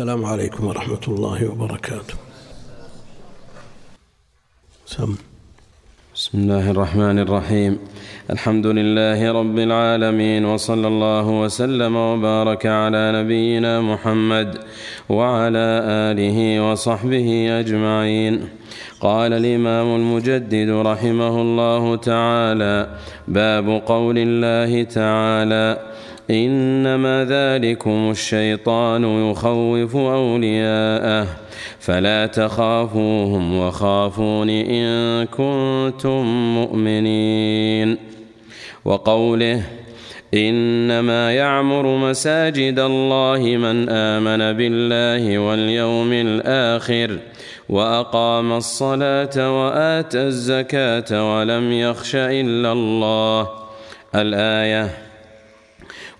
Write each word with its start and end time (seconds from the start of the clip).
السلام 0.00 0.24
عليكم 0.24 0.66
ورحمة 0.66 1.04
الله 1.08 1.50
وبركاته. 1.50 2.14
سم. 4.86 5.14
بسم 6.14 6.38
الله 6.38 6.70
الرحمن 6.70 7.18
الرحيم. 7.18 7.78
الحمد 8.30 8.66
لله 8.66 9.32
رب 9.32 9.58
العالمين 9.58 10.44
وصلى 10.44 10.88
الله 10.88 11.26
وسلم 11.42 11.96
وبارك 11.96 12.66
على 12.66 13.12
نبينا 13.12 13.80
محمد 13.80 14.58
وعلى 15.08 15.68
آله 16.08 16.70
وصحبه 16.70 17.60
أجمعين. 17.60 18.48
قال 19.00 19.32
الإمام 19.32 19.96
المجدد 19.96 20.70
رحمه 20.70 21.40
الله 21.40 21.96
تعالى 21.96 22.98
باب 23.28 23.82
قول 23.86 24.16
الله 24.18 24.82
تعالى 24.84 25.89
إنما 26.30 27.24
ذلكم 27.24 28.10
الشيطان 28.10 29.30
يخوف 29.30 29.96
أولياءه 29.96 31.26
فلا 31.78 32.26
تخافوهم 32.26 33.58
وخافون 33.58 34.50
إن 34.50 35.24
كنتم 35.26 36.54
مؤمنين. 36.54 37.96
وقوله 38.84 39.62
إنما 40.34 41.32
يعمر 41.32 41.96
مساجد 41.96 42.78
الله 42.78 43.38
من 43.38 43.88
آمن 43.88 44.56
بالله 44.56 45.38
واليوم 45.38 46.12
الآخر 46.12 47.18
وأقام 47.68 48.52
الصلاة 48.52 49.62
وآتى 49.62 50.22
الزكاة 50.22 51.34
ولم 51.34 51.72
يخش 51.72 52.14
إلا 52.14 52.72
الله. 52.72 53.48
الآية 54.14 55.09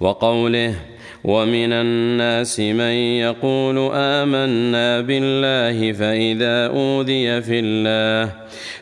وقوله 0.00 0.74
ومن 1.24 1.72
الناس 1.72 2.60
من 2.60 2.94
يقول 3.24 3.90
آمنا 3.94 5.00
بالله 5.00 5.92
فإذا 5.92 6.66
أوذي 6.66 7.42
في 7.42 7.60
الله 7.60 8.32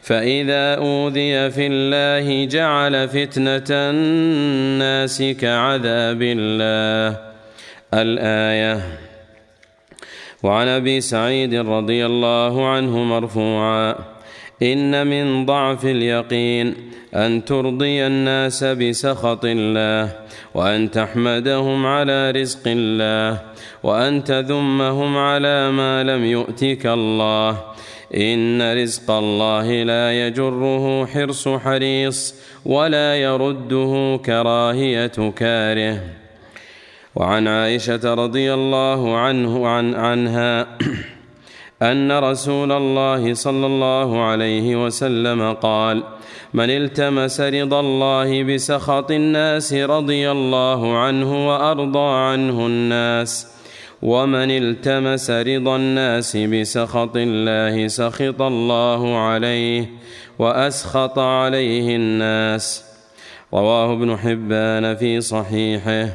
فإذا 0.03 0.75
أوذي 0.75 1.51
في 1.51 1.67
الله 1.67 2.45
جعل 2.45 3.09
فتنة 3.09 3.71
الناس 3.71 5.23
كعذاب 5.23 6.23
الله. 6.23 7.29
الآية 7.95 8.81
وعن 10.43 10.69
أبي 10.69 11.01
سعيد 11.01 11.55
رضي 11.55 12.07
الله 12.07 12.69
عنه 12.69 12.99
مرفوعا 13.05 13.95
إن 14.63 15.07
من 15.07 15.47
ضعف 15.47 15.85
اليقين 15.85 16.75
أن 17.15 17.45
ترضي 17.45 18.07
الناس 18.07 18.65
بسخط 18.65 19.45
الله 19.45 20.13
وأن 20.55 20.91
تحمدهم 20.91 21.87
على 21.87 22.31
رزق 22.31 22.63
الله 22.67 23.41
وأن 23.83 24.25
تذمهم 24.25 25.17
على 25.17 25.71
ما 25.71 26.03
لم 26.03 26.25
يؤتك 26.25 26.87
الله. 26.87 27.65
إن 28.17 28.73
رزق 28.83 29.11
الله 29.11 29.83
لا 29.83 30.27
يجره 30.27 31.07
حرص 31.07 31.49
حريص 31.49 32.35
ولا 32.65 33.17
يرده 33.17 34.21
كراهية 34.25 35.33
كاره. 35.37 36.01
وعن 37.15 37.49
عائشة 37.49 38.15
رضي 38.15 38.55
الله 38.55 39.17
عنه 39.17 39.69
عن 39.69 39.95
عنها 39.95 40.67
أن 41.83 42.13
رسول 42.13 42.73
الله 42.73 43.35
صلى 43.35 43.67
الله 43.67 44.23
عليه 44.23 44.85
وسلم 44.87 45.53
قال: 45.53 46.03
من 46.55 46.71
التمس 46.71 47.41
رضا 47.41 47.81
الله 47.81 48.43
بسخط 48.43 49.11
الناس 49.11 49.75
رضي 49.75 50.31
الله 50.31 50.97
عنه 50.97 51.49
وأرضى 51.49 52.09
عنه 52.15 52.67
الناس 52.67 53.47
ومن 54.03 54.51
التمس 54.51 55.31
رضا 55.31 55.77
الناس 55.77 56.37
بسخط 56.37 57.17
الله 57.17 57.89
سخط 57.89 58.43
الله 58.43 59.17
عليه 59.19 59.87
وأسخط 60.39 61.19
عليه 61.19 61.97
الناس 61.97 62.85
رواه 63.55 63.93
ابن 63.93 64.17
حبان 64.17 64.97
في 64.97 65.21
صحيحه. 65.21 66.09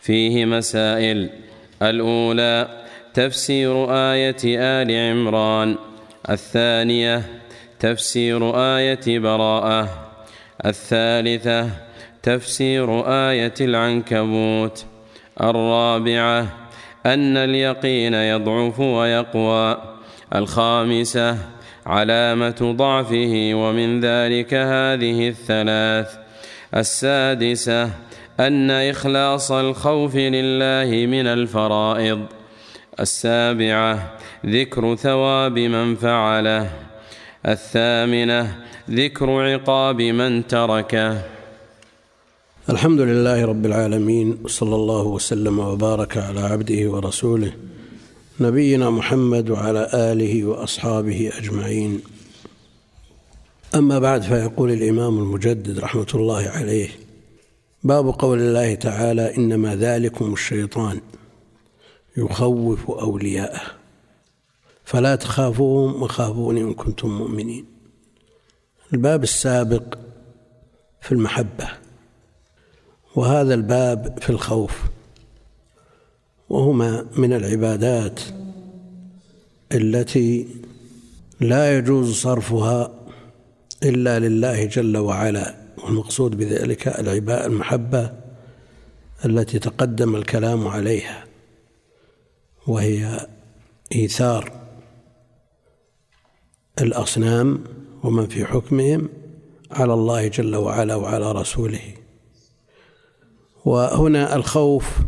فيه 0.00 0.44
مسائل 0.44 1.30
الأولى 1.82 2.83
تفسير 3.14 3.86
آية 3.90 4.36
آل 4.44 5.10
عمران. 5.10 5.76
الثانية 6.30 7.22
تفسير 7.80 8.56
آية 8.56 9.18
براءة. 9.18 9.88
الثالثة 10.66 11.70
تفسير 12.22 13.00
آية 13.06 13.54
العنكبوت. 13.60 14.84
الرابعة 15.40 16.46
أن 17.06 17.36
اليقين 17.36 18.14
يضعف 18.14 18.80
ويقوى. 18.80 19.78
الخامسة 20.34 21.38
علامة 21.86 22.74
ضعفه 22.76 23.50
ومن 23.54 24.00
ذلك 24.00 24.54
هذه 24.54 25.28
الثلاث. 25.28 26.16
السادسة 26.76 27.90
أن 28.40 28.70
إخلاص 28.70 29.52
الخوف 29.52 30.16
لله 30.16 31.06
من 31.06 31.26
الفرائض. 31.26 32.26
السابعة 33.00 34.18
ذكر 34.46 34.96
ثواب 34.96 35.58
من 35.58 35.96
فعله. 35.96 36.70
الثامنة 37.46 38.64
ذكر 38.90 39.30
عقاب 39.30 40.02
من 40.02 40.46
تركه. 40.46 41.22
الحمد 42.70 43.00
لله 43.00 43.44
رب 43.44 43.66
العالمين 43.66 44.38
وصلى 44.44 44.74
الله 44.74 45.02
وسلم 45.02 45.58
وبارك 45.58 46.18
على 46.18 46.40
عبده 46.40 46.90
ورسوله 46.90 47.52
نبينا 48.40 48.90
محمد 48.90 49.50
وعلى 49.50 49.90
آله 49.94 50.44
وأصحابه 50.44 51.32
أجمعين. 51.38 52.00
أما 53.74 53.98
بعد 53.98 54.22
فيقول 54.22 54.70
الإمام 54.72 55.18
المجدد 55.18 55.78
رحمة 55.78 56.06
الله 56.14 56.48
عليه 56.48 56.88
باب 57.82 58.06
قول 58.08 58.38
الله 58.40 58.74
تعالى 58.74 59.36
إنما 59.36 59.76
ذلكم 59.76 60.32
الشيطان. 60.32 61.00
يخوف 62.16 62.90
أولياءه. 62.90 63.62
فلا 64.84 65.16
تخافوهم 65.16 66.02
وخافوني 66.02 66.60
إن 66.60 66.74
كنتم 66.74 67.18
مؤمنين. 67.18 67.66
الباب 68.92 69.22
السابق 69.22 69.98
في 71.00 71.12
المحبة 71.12 71.68
وهذا 73.16 73.54
الباب 73.54 74.18
في 74.22 74.30
الخوف 74.30 74.82
وهما 76.48 77.06
من 77.16 77.32
العبادات 77.32 78.20
التي 79.72 80.48
لا 81.40 81.78
يجوز 81.78 82.14
صرفها 82.14 82.90
إلا 83.82 84.18
لله 84.18 84.64
جل 84.64 84.96
وعلا. 84.96 85.64
والمقصود 85.84 86.36
بذلك 86.36 86.88
العباء 86.88 87.46
المحبة 87.46 88.12
التي 89.24 89.58
تقدم 89.58 90.16
الكلام 90.16 90.68
عليها. 90.68 91.23
وهي 92.66 93.26
إيثار 93.94 94.52
الأصنام 96.80 97.64
ومن 98.02 98.26
في 98.26 98.44
حكمهم 98.44 99.08
على 99.70 99.94
الله 99.94 100.28
جل 100.28 100.56
وعلا 100.56 100.94
وعلى 100.94 101.32
رسوله. 101.32 101.94
وهنا 103.64 104.36
الخوف 104.36 104.98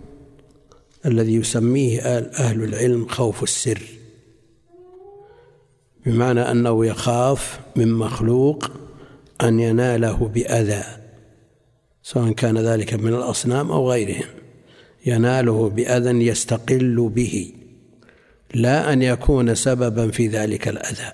الذي 1.06 1.34
يسميه 1.34 2.00
أهل 2.18 2.64
العلم 2.64 3.08
خوف 3.08 3.42
السر 3.42 3.82
بمعنى 6.06 6.40
أنه 6.40 6.86
يخاف 6.86 7.60
من 7.76 7.92
مخلوق 7.92 8.70
أن 9.42 9.60
يناله 9.60 10.28
بأذى 10.34 10.84
سواء 12.02 12.32
كان 12.32 12.58
ذلك 12.58 12.94
من 12.94 13.14
الأصنام 13.14 13.72
أو 13.72 13.90
غيرهم. 13.90 14.45
يناله 15.06 15.68
بأذى 15.68 16.26
يستقل 16.26 17.08
به 17.14 17.52
لا 18.54 18.92
أن 18.92 19.02
يكون 19.02 19.54
سببا 19.54 20.10
في 20.10 20.28
ذلك 20.28 20.68
الأذى. 20.68 21.12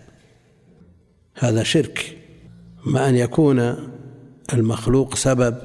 هذا 1.34 1.62
شرك. 1.62 2.19
ما 2.87 3.08
أن 3.08 3.16
يكون 3.16 3.76
المخلوق 4.52 5.14
سبب 5.14 5.56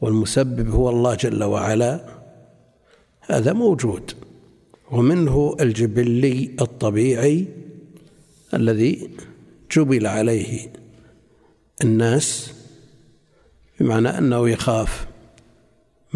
والمسبب 0.00 0.68
هو 0.68 0.90
الله 0.90 1.14
جل 1.14 1.44
وعلا 1.44 2.00
هذا 3.20 3.52
موجود. 3.52 4.12
ومنه 4.90 5.56
الجبلي 5.60 6.50
الطبيعي 6.60 7.46
الذي 8.54 9.10
جبل 9.76 10.06
عليه 10.06 10.72
الناس 11.82 12.52
بمعنى 13.80 14.08
أنه 14.08 14.48
يخاف. 14.48 15.06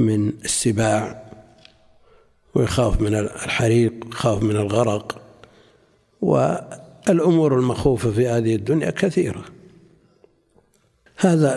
من 0.01 0.33
السباع 0.45 1.31
ويخاف 2.55 3.01
من 3.01 3.15
الحريق 3.15 3.93
يخاف 4.13 4.43
من 4.43 4.57
الغرق 4.57 5.23
و 6.21 6.57
الأمور 7.09 7.59
المخوفة 7.59 8.11
في 8.11 8.29
هذه 8.29 8.55
الدنيا 8.55 8.91
كثيرة. 8.91 9.45
هذا 11.17 11.55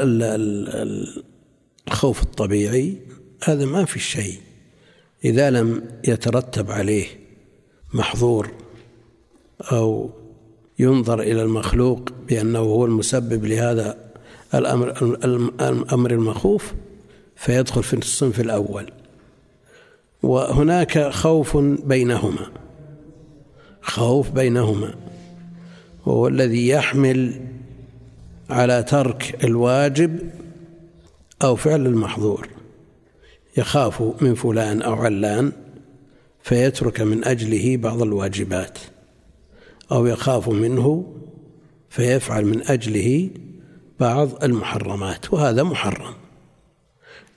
الخوف 1.88 2.24
الطبيعي 2.24 2.98
هذا 3.44 3.66
ما 3.66 3.86
في 3.86 4.00
شيء. 4.00 4.40
إذا 5.26 5.50
لم 5.50 5.84
يترتب 6.08 6.72
عليه 6.72 7.06
محظور 7.94 8.52
أو 9.62 10.10
ينظر 10.80 11.22
إلى 11.22 11.42
المخلوق 11.42 12.10
بأنه 12.28 12.60
هو 12.60 12.86
المسبب 12.86 13.46
لهذا 13.46 13.98
الأمر 14.54 15.16
الأمر 15.62 16.12
المخوف 16.12 16.74
فيدخل 17.36 17.84
في 17.84 17.94
الصنف 17.94 18.40
الأول. 18.40 18.92
وهناك 20.24 21.10
خوف 21.10 21.58
بينهما. 21.58 22.52
خوف 23.82 24.30
بينهما. 24.30 24.96
وهو 26.06 26.28
الذي 26.28 26.68
يحمل 26.68 27.42
على 28.50 28.84
ترك 28.84 29.44
الواجب 29.44 30.20
أو 31.44 31.56
فعل 31.56 31.86
المحظور. 31.86 32.50
يخاف 33.58 34.04
من 34.22 34.36
فلان 34.36 34.82
أو 34.82 34.94
علان 34.94 35.52
فيترك 36.44 37.02
من 37.02 37.26
أجله 37.26 37.78
بعض 37.78 38.02
الواجبات. 38.02 38.78
أو 39.92 40.06
يخاف 40.06 40.50
منه 40.50 41.14
فيفعل 41.90 42.46
من 42.46 42.68
أجله 42.68 43.30
بعض 44.00 44.44
المحرمات. 44.44 45.34
وهذا 45.34 45.64
محرم. 45.64 46.14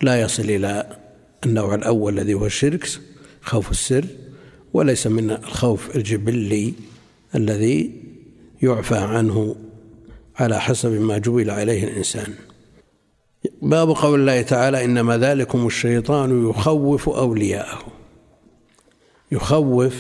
لا 0.03 0.21
يصل 0.21 0.43
إلى 0.43 0.97
النوع 1.47 1.75
الأول 1.75 2.19
الذي 2.19 2.35
هو 2.35 2.47
الشرك 2.47 2.89
خوف 3.41 3.71
السر 3.71 4.05
وليس 4.73 5.07
من 5.07 5.31
الخوف 5.31 5.97
الجبلي 5.97 6.75
الذي 7.35 8.03
يعفى 8.63 8.97
عنه 8.97 9.57
على 10.37 10.61
حسب 10.61 10.91
ما 10.91 11.19
جبل 11.19 11.51
عليه 11.51 11.85
الإنسان. 11.85 12.35
باب 13.63 13.91
قول 13.91 14.21
الله 14.21 14.43
تعالى 14.43 14.85
إنما 14.85 15.19
ذلكم 15.19 15.67
الشيطان 15.67 16.51
يخوف 16.51 17.09
أولياءه. 17.09 17.87
يخوف 19.33 19.95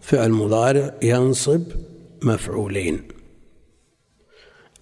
فعل 0.00 0.30
مضارع 0.30 0.94
ينصب 1.02 1.62
مفعولين. 2.22 3.02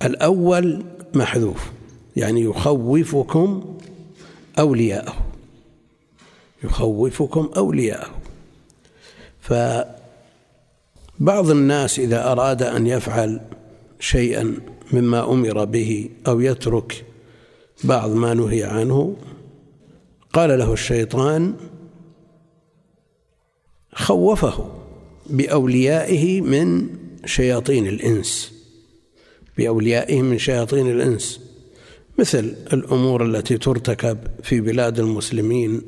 الأول 0.03 0.85
محذوف. 1.15 1.78
يعني 2.19 2.41
يخوفكم 2.41 3.77
أولياءه. 4.59 5.15
يخوفكم 6.65 7.51
أولياءه. 7.57 8.11
فبعض 9.41 9.91
الناس 11.51 11.99
إذا 11.99 12.33
أراد 12.33 12.63
أن 12.63 12.87
يفعل 12.87 13.41
شيئا 14.01 14.55
مما 14.93 15.33
أمر 15.33 15.65
به 15.65 16.11
أو 16.27 16.41
يترك 16.41 17.05
بعض 17.85 18.11
ما 18.11 18.35
نهي 18.35 18.65
عنه 18.65 19.17
قال 20.33 20.59
له 20.59 20.73
الشيطان 20.73 21.55
خوفه 23.93 24.71
بأوليائه 25.27 26.41
من 26.41 26.89
شياطين 27.25 27.87
الإنس. 27.87 28.53
بأوليائه 29.59 30.23
من 30.23 30.39
شياطين 30.39 30.91
الإنس. 30.91 31.48
مثل 32.19 32.57
الأمور 32.73 33.25
التي 33.25 33.59
ترتكب 33.59 34.19
في 34.43 34.61
بلاد 34.61 34.99
المسلمين 34.99 35.83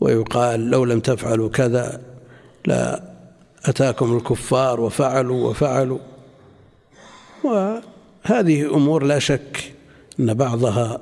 ويقال 0.00 0.70
لو 0.70 0.84
لم 0.84 1.00
تفعلوا 1.00 1.48
كذا 1.48 2.00
لا 2.66 3.02
أتاكم 3.64 4.16
الكفار 4.16 4.80
وفعلوا 4.80 5.48
وفعلوا. 5.48 5.98
وهذه 7.44 8.74
أمور 8.74 9.02
لا 9.02 9.18
شك 9.18 9.72
أن 10.20 10.34
بعضها 10.34 11.00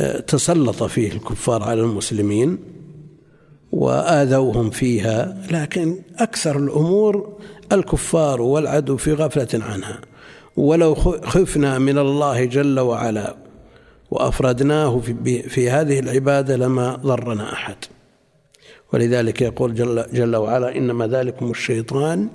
آه، 0.00 0.20
تسلط 0.20 0.82
فيه 0.82 1.12
الكفار 1.12 1.62
على 1.62 1.80
المسلمين 1.80 2.58
وآذوهم 3.72 4.70
فيها 4.70 5.46
لكن 5.50 6.02
أكثر 6.18 6.58
الأمور 6.58 7.38
الكفار 7.72 8.42
والعدو 8.42 8.96
في 8.96 9.12
غفلة 9.12 9.64
عنها. 9.64 10.00
ولو 10.56 10.94
خفنا 11.24 11.78
من 11.78 11.98
الله 11.98 12.44
جل 12.44 12.80
وعلا 12.80 13.36
وأفردناه 14.10 14.98
في, 14.98 15.42
في 15.42 15.70
هذه 15.70 15.98
العبادة 15.98 16.56
لما 16.56 16.96
ضرنا 16.96 17.52
أحد. 17.52 17.76
ولذلك 18.92 19.42
يقول 19.42 19.74
جل, 19.74 20.04
جل 20.12 20.36
وعلا 20.36 20.76
إنما 20.76 21.06
ذلكم 21.06 21.50
الشيطان 21.50 22.28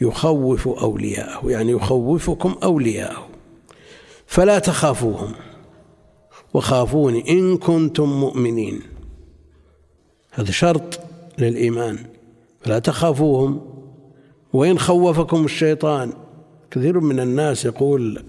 يخوف 0.00 0.68
أولياءه 0.68 1.50
يعني 1.50 1.72
يخوفكم 1.72 2.54
أولياءه. 2.62 3.28
فلا 4.26 4.58
تخافوهم 4.58 5.32
وخافوني 6.54 7.30
إن 7.30 7.56
كنتم 7.56 8.20
مؤمنين. 8.20 8.80
هذا 10.30 10.50
شرط 10.50 11.00
للإيمان. 11.38 11.98
فلا 12.60 12.78
تخافوهم 12.78 13.60
وإن 14.52 14.78
خوفكم 14.78 15.44
الشيطان 15.44 16.12
كثير 16.74 17.00
من 17.00 17.20
الناس 17.20 17.64
يقول 17.64 18.22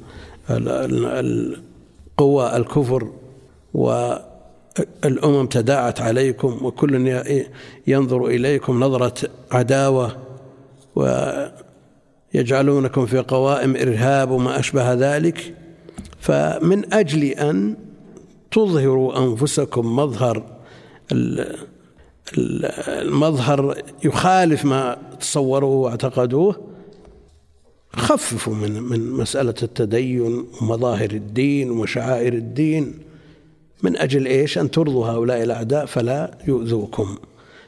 قوى 2.17 2.57
الكفر 2.57 3.11
والأمم 3.73 5.45
تداعت 5.45 6.01
عليكم 6.01 6.65
وكل 6.65 7.23
ينظر 7.87 8.25
إليكم 8.25 8.79
نظرة 8.79 9.29
عداوة 9.51 10.17
ويجعلونكم 12.33 13.05
في 13.05 13.17
قوائم 13.17 13.75
إرهاب 13.75 14.31
وما 14.31 14.59
أشبه 14.59 14.93
ذلك. 14.93 15.55
فمن 16.19 16.93
أجل 16.93 17.23
أن 17.23 17.75
تظهروا 18.51 19.17
أنفسكم 19.19 19.95
مظهر 19.95 20.43
المظهر 22.37 23.77
يخالف 24.03 24.65
ما 24.65 24.97
تصوروه 25.19 25.75
واعتقدوه 25.75 26.74
خففوا 27.95 28.55
من 28.55 28.83
من 28.83 29.11
مسألة 29.11 29.55
التدين 29.63 30.45
ومظاهر 30.61 31.11
الدين 31.11 31.71
وشعائر 31.71 32.33
الدين. 32.33 32.99
من 33.83 33.97
أجل 33.97 34.25
إيش؟ 34.25 34.57
أن 34.57 34.71
ترضوا 34.71 35.07
هؤلاء 35.07 35.43
الأعداء 35.43 35.85
فلا 35.85 36.37
يؤذوكم. 36.47 37.17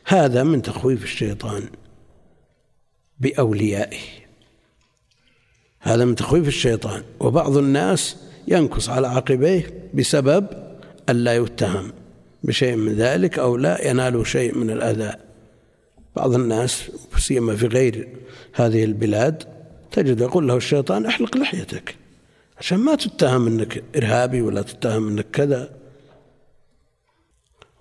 هذا 0.05 0.43
من 0.43 0.61
تخويف 0.61 1.03
الشيطان 1.03 1.63
بأوليائه. 3.19 3.99
هذا 5.79 6.05
من 6.05 6.15
تخويف 6.15 6.47
الشيطان. 6.47 7.03
وبعض 7.19 7.57
الناس 7.57 8.15
ينكص 8.47 8.89
على 8.89 9.07
عقبيه 9.07 9.89
بسبب 9.93 10.47
ألا 11.09 11.35
يتهم 11.35 11.91
بشيء 12.43 12.75
من 12.75 12.93
ذلك 12.93 13.39
أو 13.39 13.57
لا 13.57 13.89
ينال 13.89 14.27
شيء 14.27 14.57
من 14.57 14.69
الأذى. 14.69 15.13
بعض 16.15 16.33
الناس 16.33 16.91
سيما 17.17 17.55
في 17.55 17.67
غير 17.67 18.07
هذه 18.53 18.83
البلاد 18.83 19.56
تجد 19.91 20.21
يقول 20.21 20.47
له 20.47 20.57
الشيطان 20.57 21.05
احلق 21.05 21.37
لحيتك 21.37 21.95
عشان 22.59 22.77
ما 22.77 22.95
تتهم 22.95 23.47
انك 23.47 23.83
ارهابي 23.95 24.41
ولا 24.41 24.61
تتهم 24.61 25.07
انك 25.07 25.25
كذا. 25.33 25.69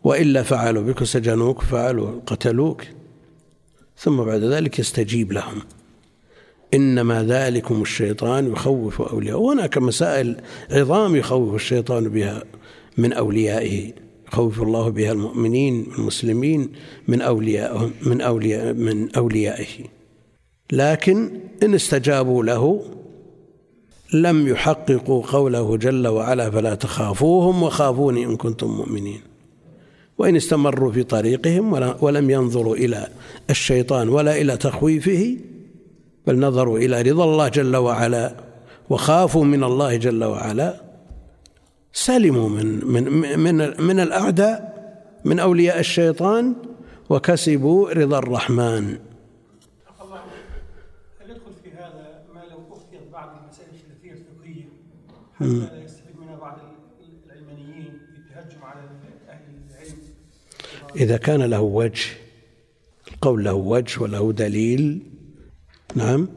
وإلا 0.05 0.43
فعلوا 0.43 0.83
بك 0.83 1.05
سجنوك 1.05 1.63
فعلوا 1.63 2.21
قتلوك 2.27 2.83
ثم 3.99 4.17
بعد 4.17 4.41
ذلك 4.41 4.79
يستجيب 4.79 5.33
لهم. 5.33 5.63
إنما 6.75 7.25
ذلكم 7.25 7.83
الشيطان 7.83 8.53
يخوف 8.53 9.03
أولياءه. 9.03 9.39
وهناك 9.39 9.79
مسائل 9.79 10.37
عظام 10.71 11.17
يخوف 11.17 11.55
الشيطان 11.55 12.09
بها 12.09 12.43
من 12.99 13.13
أوليائه. 13.13 13.93
يخوف 14.29 14.63
الله 14.63 14.89
بها 14.89 15.13
المؤمنين 15.13 15.87
المسلمين 15.99 16.73
من 17.09 17.23
اوليائهم 17.23 17.93
من 18.03 18.21
اولياء 18.21 18.73
من 18.73 19.17
أوليائه. 19.17 19.96
لكن 20.73 21.31
إن 21.63 21.75
استجابوا 21.75 22.45
له 22.45 22.83
لم 24.13 24.49
يحققوا 24.49 25.23
قوله 25.27 25.77
جل 25.77 26.07
وعلا 26.07 26.51
فلا 26.51 26.75
تخافوهم 26.75 27.63
وخافوني 27.63 28.25
إن 28.25 28.37
كنتم 28.37 28.71
مؤمنين. 28.71 29.21
وإن 30.19 30.37
استمروا 30.37 30.93
في 30.93 31.03
طريقهم 31.03 31.73
ولم 32.01 32.31
ينظروا 32.31 32.77
إلى 32.77 33.09
الشيطان 33.51 34.09
ولا 34.09 34.37
إلى 34.41 34.57
تخويفه 34.57 35.37
بل 36.27 36.39
نظروا 36.39 36.79
إلى 36.79 37.03
رضا 37.03 37.25
الله 37.25 37.49
جل 37.49 37.77
وعلا 37.77 38.35
وخافوا 38.91 39.45
من 39.45 39.65
الله 39.65 39.97
جل 39.97 40.25
وعلا 40.25 40.81
سلموا 41.93 42.49
من 42.49 42.87
من 42.87 43.39
من 43.39 43.57
من 43.81 44.01
الأعداء 44.01 44.77
من 45.25 45.39
أولياء 45.39 45.81
الشيطان 45.81 46.55
وكسبوا 47.11 47.93
رضا 47.93 48.19
الرحمن. 48.19 48.97
منها 55.41 56.37
بعض 56.41 56.59
العلمانيين 57.27 57.99
على 58.63 58.81
أهل 59.29 59.41
العلم 59.71 59.99
إذا 60.97 61.17
كان 61.17 61.43
له 61.43 61.61
وجه 61.61 62.07
القول 63.09 63.45
له 63.45 63.55
وجه 63.55 64.03
وله 64.03 64.33
دليل 64.33 65.03
نعم؟ 65.95 66.29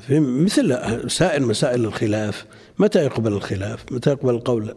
في 0.00 0.20
مثل 0.20 0.78
سائر 1.10 1.46
مسائل 1.46 1.84
الخلاف. 1.84 2.46
متى 2.78 3.04
يقبل 3.04 3.32
الخلاف؟ 3.32 3.84
متى 3.92 4.10
يقبل 4.10 4.34
القول 4.34 4.76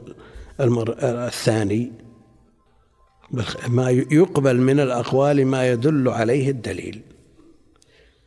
المر... 0.60 0.96
الثاني؟ 1.02 1.92
ما 3.68 3.90
يقبل 3.90 4.58
من 4.58 4.80
الأقوال 4.80 5.46
ما 5.46 5.72
يدل 5.72 6.10
عليه 6.10 6.50
الدليل. 6.50 7.02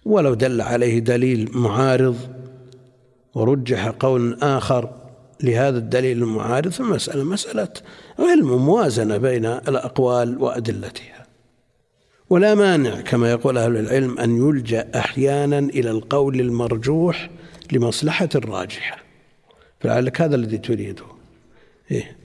ولو 0.04 0.34
دل 0.34 0.60
عليه 0.60 0.98
دليل 0.98 1.50
معارض 1.54 2.16
ورجح 3.34 3.88
قول 3.88 4.38
آخر 4.42 5.07
لهذا 5.42 5.78
الدليل 5.78 6.22
المعارض 6.22 6.68
فالمسألة 6.68 7.24
مسألة 7.24 7.68
علم 8.18 8.58
موازنة 8.66 9.16
بين 9.16 9.46
الأقوال 9.46 10.42
وأدلتها. 10.42 11.26
ولا 12.30 12.54
مانع 12.54 13.00
كما 13.00 13.30
يقول 13.30 13.58
أهل 13.58 13.76
العلم 13.76 14.18
أن 14.18 14.36
يلجأ 14.36 14.90
أحيانا 14.94 15.58
إلى 15.58 15.90
القول 15.90 16.40
المرجوح 16.40 17.30
لمصلحة 17.72 18.28
راجحة 18.34 18.98
فلعلك 19.80 20.20
هذا 20.20 20.36
الذي 20.36 20.58
تريده. 20.58 21.04
إيه 21.90 22.16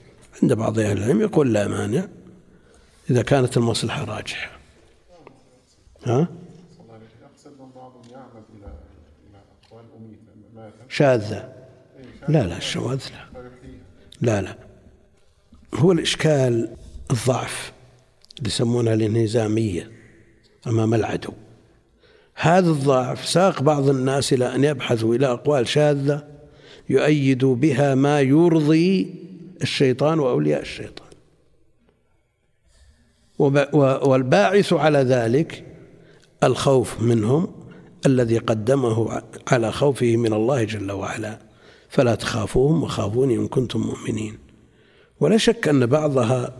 عند 0.42 0.52
بعض 0.52 0.78
أهل 0.78 0.98
العلم 0.98 1.20
يقول 1.20 1.52
لا 1.52 1.68
مانع 1.68 2.08
إذا 3.10 3.22
كانت 3.22 3.56
المصلحة 3.56 4.04
راجحة. 4.04 4.50
ها؟ 6.06 6.28
شاذة. 10.88 11.53
لا 12.28 12.46
لا 12.46 12.56
الشواذ 12.56 13.00
لا. 13.10 13.40
لا 14.20 14.42
لا. 14.42 14.56
هو 15.74 15.92
الإشكال 15.92 16.68
الضعف 17.10 17.72
اللي 18.38 18.48
يسمونها 18.48 18.94
الانهزامية 18.94 19.90
أمام 20.66 20.94
العدو. 20.94 21.32
هذا 22.34 22.70
الضعف 22.70 23.26
ساق 23.26 23.62
بعض 23.62 23.88
الناس 23.88 24.32
إلى 24.32 24.54
أن 24.54 24.64
يبحثوا 24.64 25.14
إلى 25.14 25.26
أقوال 25.26 25.68
شاذة 25.68 26.28
يؤيدوا 26.88 27.56
بها 27.56 27.94
ما 27.94 28.20
يرضي 28.20 29.14
الشيطان 29.62 30.18
وأولياء 30.18 30.60
الشيطان. 30.60 31.08
والباعث 34.08 34.72
على 34.72 34.98
ذلك 34.98 35.64
الخوف 36.44 37.00
منهم 37.00 37.54
الذي 38.06 38.38
قدمه 38.38 39.22
على 39.48 39.72
خوفه 39.72 40.16
من 40.16 40.32
الله 40.32 40.64
جل 40.64 40.92
وعلا. 40.92 41.38
فلا 41.94 42.14
تخافوهم 42.14 42.82
وخافوني 42.82 43.34
إن 43.34 43.48
كنتم 43.48 43.80
مؤمنين. 43.80 44.38
ولا 45.20 45.36
شك 45.36 45.68
أن 45.68 45.86
بعضها 45.86 46.52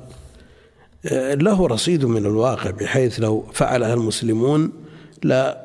آه، 1.07 1.35
له 1.35 1.67
رصيد 1.67 2.05
من 2.05 2.26
الواقع 2.26 2.71
بحيث 2.71 3.21
لو 3.21 3.45
فعلها 3.53 3.95
المسلمون 3.95 4.73
لا 5.23 5.64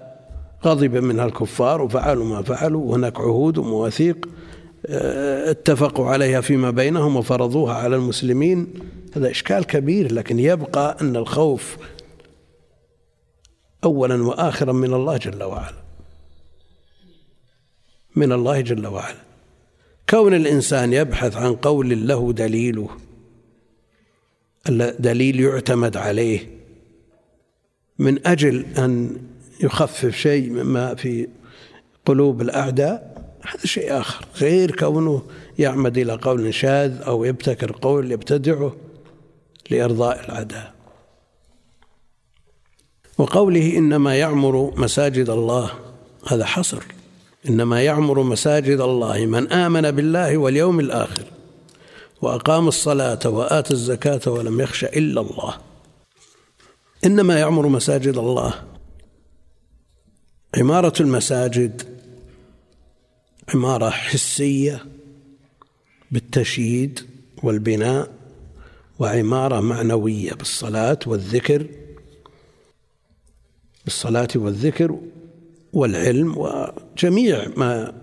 غضب 0.66 0.96
منها 0.96 1.26
الكفار 1.26 1.82
وفعلوا 1.82 2.26
ما 2.26 2.42
فعلوا. 2.42 2.92
وهناك 2.92 3.20
عهود 3.20 3.58
ومواثيق 3.58 4.30
آه، 4.86 5.52
اتفقوا 5.52 6.06
عليها 6.06 6.42
فيما 6.42 6.72
بينهم 6.72 7.16
وفرضوها 7.16 7.74
على 7.74 7.96
المسلمين. 7.96 8.68
هذا 9.14 9.32
إشكال 9.32 9.64
كبير 9.64 10.14
لكن 10.14 10.40
يبقى 10.40 10.98
أن 11.02 11.16
الخوف 11.16 11.78
أولا 13.84 14.24
وآخرا 14.24 14.72
من 14.72 14.94
الله 14.94 15.18
جل 15.18 15.44
وعلا. 15.44 15.80
من 18.16 18.32
الله 18.32 18.62
جل 18.62 18.88
وعلا. 18.88 19.29
كون 20.10 20.34
الإنسان 20.34 20.94
يبحث 20.94 21.36
عن 21.38 21.56
قول 21.56 22.08
له 22.08 22.34
دليله. 22.34 22.89
دليل 25.00 25.39
يعتمد 25.39 25.98
عليه. 25.98 26.60
من 28.00 28.28
أجل 28.28 28.66
أن 28.78 29.18
يخفف 29.63 30.16
شيء 30.16 30.50
مما 30.50 30.96
في 30.96 31.28
قلوب 32.06 32.42
الأعداء 32.42 33.22
هذا 33.42 33.66
شيء 33.66 34.00
آخر. 34.00 34.25
غير 34.36 34.75
كونه 34.75 35.22
يعمد 35.60 35.98
إلى 35.98 36.13
قول 36.13 36.54
شاذ 36.54 37.01
أو 37.01 37.24
يبتكر 37.24 37.72
قول 37.72 38.12
يبتدعه 38.12 38.75
لإرضاء 39.70 40.25
الأعداء. 40.25 40.74
وقوله 43.18 43.78
إنما 43.78 44.16
يعمر 44.16 44.74
مساجد 44.78 45.30
الله 45.30 45.72
هذا 46.28 46.46
حصر. 46.46 46.84
إنما 47.48 47.84
يعمر 47.84 48.24
مساجد 48.24 48.81
الله 48.81 49.25
من 49.25 49.51
آمن 49.51 49.91
بالله 49.91 50.38
واليوم 50.38 50.79
الآخر 50.79 51.25
وأقام 52.22 52.67
الصلاة 52.67 53.19
وآتى 53.25 53.72
الزكاة 53.74 54.31
ولم 54.31 54.62
يخش 54.62 54.84
إلا 54.84 55.22
الله. 55.22 55.58
إنما 57.05 57.39
يعمر 57.39 57.67
مساجد 57.67 58.17
الله. 58.17 58.53
عمارة 60.58 60.93
المساجد 61.00 62.00
عمارة 63.53 63.89
حسية 63.89 64.86
بالتشييد 66.12 67.00
والبناء 67.43 68.12
وعمارة 69.00 69.60
معنوية 69.60 70.34
بالصلاة 70.34 71.00
والذكر. 71.08 71.67
بالصلاة 73.86 74.27
والذكر 74.36 75.00
والعلم 75.74 76.38
وجميع 76.38 77.48
ما 77.58 77.94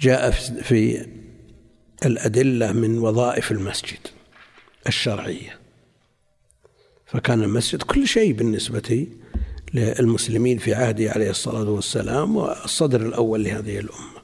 جاء 0.00 0.30
في 0.62 1.06
الأدلة 2.04 2.72
من 2.72 2.98
وظائف 2.98 3.52
المسجد 3.52 3.98
الشرعية. 4.86 5.58
فكان 7.06 7.42
المسجد 7.42 7.82
كل 7.82 8.06
شيء 8.06 8.32
بالنسبة 8.32 9.06
للمسلمين 9.74 10.58
في 10.58 10.74
عهده 10.74 11.10
عليه 11.10 11.30
الصلاة 11.30 11.70
والسلام 11.70 12.36
والصدر 12.36 13.06
الأول 13.06 13.44
لهذه 13.44 13.78
الأمة. 13.78 14.14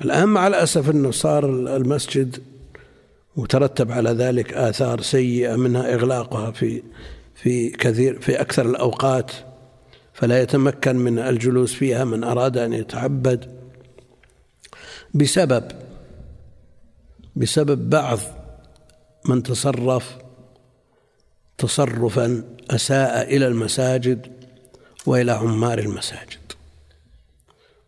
الآن 0.00 0.28
مع 0.28 0.46
الأسف 0.46 0.90
أنه 0.90 1.10
صار 1.10 1.44
المسجد 1.76 2.42
وترتب 3.36 3.92
على 3.92 4.10
ذلك 4.10 4.52
آثار 4.52 5.00
سيئة 5.00 5.56
منها 5.56 5.94
إغلاقها 5.94 6.50
في 6.50 6.82
في 7.34 7.70
كثير 7.70 8.20
في 8.20 8.40
أكثر 8.40 8.70
الأوقات 8.70 9.32
فلا 10.14 10.42
يتمكن 10.42 10.96
من 10.96 11.18
الجلوس 11.18 11.74
فيها 11.74 12.04
من 12.04 12.24
أراد 12.24 12.58
أن 12.58 12.72
يتعبد 12.72 13.58
بسبب 15.14 15.68
بسبب 17.36 17.90
بعض 17.90 18.18
من 19.28 19.42
تصرف 19.42 20.16
تصرفا 21.58 22.44
أساء 22.70 23.36
إلى 23.36 23.46
المساجد 23.46 24.32
وإلى 25.06 25.32
عمار 25.32 25.78
المساجد. 25.78 26.52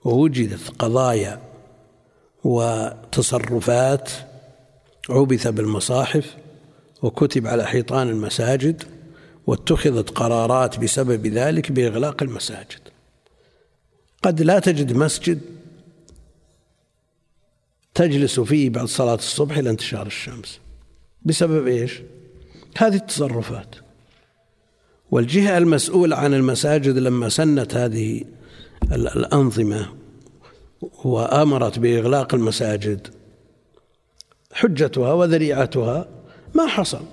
ووجدت 0.05 0.69
قضايا 0.79 1.41
وتصرفات 2.45 4.11
عبث 5.11 5.47
بالمصاحف 5.47 6.37
وكتب 7.03 7.47
على 7.47 7.67
حيطان 7.67 8.09
المساجد 8.09 8.96
واتخذت 9.47 10.11
قرارات 10.11 10.79
بسبب 10.79 11.27
ذلك 11.27 11.73
بإغلاق 11.73 12.23
المساجد. 12.23 12.81
قد 14.23 14.43
لا 14.43 14.59
تجد 14.59 14.93
مسجد 14.93 15.41
تجلس 17.95 18.41
فيه 18.41 18.71
بعد 18.71 18.87
صلاة 18.87 19.15
الصبح 19.15 19.59
إلى 19.59 19.71
انتشار 19.71 20.07
الشمس. 20.07 20.61
بسبب 21.23 21.67
إيش؟ 21.67 22.03
هذه 22.79 22.97
التصرفات. 22.97 23.75
والجهة 25.11 25.59
المسؤولة 25.59 26.17
عن 26.17 26.35
المساجد 26.35 26.99
لما 26.99 27.29
سنت 27.29 27.75
هذه 27.75 28.25
الأنظمة 28.93 29.95
وأمرت 31.05 31.79
بإغلاق 31.79 32.35
المساجد 32.35 33.09
حجتها 34.53 35.13
وذريعتها 35.13 36.09
ما 36.55 36.67
حصل. 36.67 37.05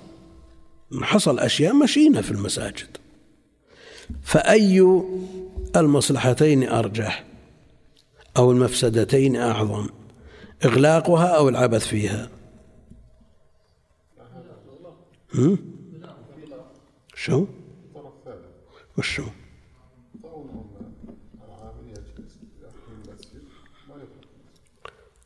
حصل 1.02 1.38
أشياء 1.38 1.74
مشينة 1.74 2.20
في 2.20 2.30
المساجد. 2.30 2.96
فأي 4.22 5.02
المصلحتين 5.76 6.68
أرجح 6.68 7.24
أو 8.36 8.50
المفسدتين 8.50 9.36
أعظم 9.36 9.88
إغلاقها 10.64 11.26
أو 11.26 11.48
العبث 11.48 11.86
فيها؟ 11.86 12.28
هم؟ 15.34 15.58
شو؟ 17.14 17.46
وشو؟ 18.98 19.24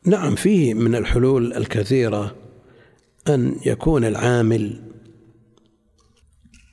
نعم 0.03 0.35
فيه 0.35 0.73
من 0.73 0.95
الحلول 0.95 1.53
الكثيرة 1.53 2.35
أن 3.27 3.55
يكون 3.65 4.05
العامل 4.05 4.88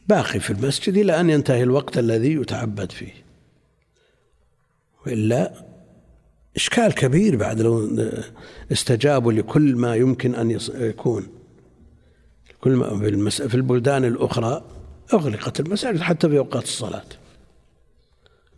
باقي 0.09 0.41
في 0.41 0.51
المسجد 0.51 0.97
إلى 0.97 1.21
أن 1.21 1.31
ينتهي 1.31 1.63
الوقت 1.63 1.99
الذي 1.99 2.33
يتعبد 2.33 2.93
فيه. 2.93 3.13
وإلا 5.07 5.53
إشكال 6.57 6.95
كبير 6.95 7.37
بعد 7.37 7.61
لو 7.61 7.99
استجابوا 8.73 9.33
لكل 9.33 9.77
ما 9.77 9.95
يمكن 9.95 10.35
أن 10.35 10.59
يكون. 10.75 11.27
كل 12.61 12.71
ما 12.71 13.31
في 13.31 13.55
البلدان 13.55 14.05
الأخرى 14.05 14.65
أغلقت 15.15 15.61
المساجد 15.61 16.01
حتى 16.01 16.29
في 16.29 16.39
أوقات 16.39 16.65
الصلاة. 16.65 17.05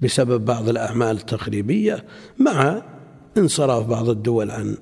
بسبب 0.00 0.44
بعض 0.44 0.68
الأعمال 0.68 1.16
التخريبية 1.16 2.04
مع 2.38 2.82
انصراف 3.38 3.86
بعض 3.86 4.08
الدول 4.08 4.50
عن 4.50 4.76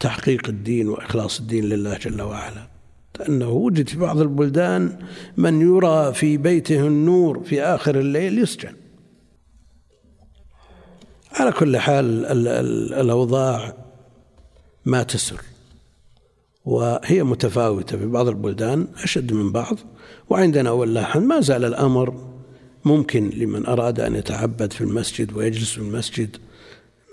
تحقيق 0.00 0.48
الدين 0.48 0.88
وإخلاص 0.88 1.40
الدين 1.40 1.64
لله 1.64 1.98
جل 1.98 2.22
وعلا. 2.22 2.79
أنه 3.28 3.50
وجد 3.50 3.88
في 3.88 3.98
بعض 3.98 4.20
البلدان 4.20 4.98
من 5.36 5.60
يرى 5.60 6.14
في 6.14 6.36
بيته 6.36 6.86
النور 6.86 7.42
في 7.44 7.62
آخر 7.62 8.00
الليل 8.00 8.38
يسجن. 8.38 8.74
على 11.32 11.52
كل 11.52 11.76
حال 11.76 12.26
الأوضاع 12.92 13.74
ما 14.84 15.02
تسر 15.02 15.40
وهي 16.64 17.22
متفاوتة 17.22 17.98
في 17.98 18.06
بعض 18.06 18.28
البلدان 18.28 18.86
أشد 19.02 19.32
من 19.32 19.52
بعض. 19.52 19.76
وعندنا 20.28 20.70
والله 20.70 21.18
ما 21.18 21.40
زال 21.40 21.64
الأمر 21.64 22.30
ممكن 22.84 23.30
لمن 23.30 23.66
أراد 23.66 24.00
أن 24.00 24.14
يتعبد 24.14 24.72
في 24.72 24.80
المسجد 24.80 25.32
ويجلس 25.32 25.70
في 25.70 25.78
المسجد 25.78 26.36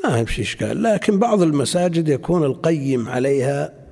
ما 0.03 0.25
في 0.25 0.41
إشكال. 0.41 0.83
لكن 0.83 1.19
بعض 1.19 1.41
المساجد 1.41 2.09
يكون 2.09 2.43
القيم 2.43 3.09
عليها 3.09 3.87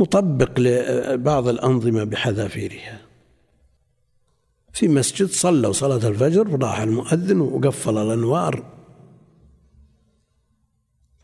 مطبق 0.00 0.60
لبعض 0.60 1.48
الأنظمة 1.48 2.04
بحذافيرها. 2.04 3.00
في 4.72 4.88
مسجد 4.88 5.28
صلوا 5.28 5.72
صلاة 5.72 6.08
الفجر 6.08 6.62
راح 6.62 6.80
المؤذن 6.80 7.40
وقفل 7.40 7.98
الأنوار. 7.98 8.64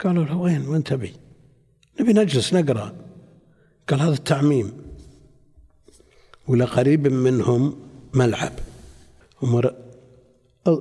قالوا 0.01 0.25
له 0.25 0.37
وين؟ 0.37 0.69
وين 0.69 0.85
تبي؟ 0.85 1.13
نبي 2.01 2.13
نجلس 2.13 2.55
نقرأ. 2.55 2.95
قال 3.89 4.01
هذا 4.01 4.15
التعميم. 4.15 4.73
ولا 6.49 6.65
قريب 6.65 7.09
منهم 7.09 7.77
ملعب. 8.15 8.53
ومر 9.43 9.75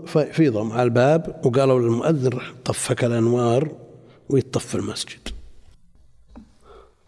فيضهم 0.08 0.72
على 0.72 0.84
الباب 0.84 1.42
وقالوا 1.46 1.80
للمؤذن 1.80 2.40
طفك 2.66 3.04
الأنوار 3.04 3.76
ويطفي 4.30 4.76
المسجد. 4.76 5.37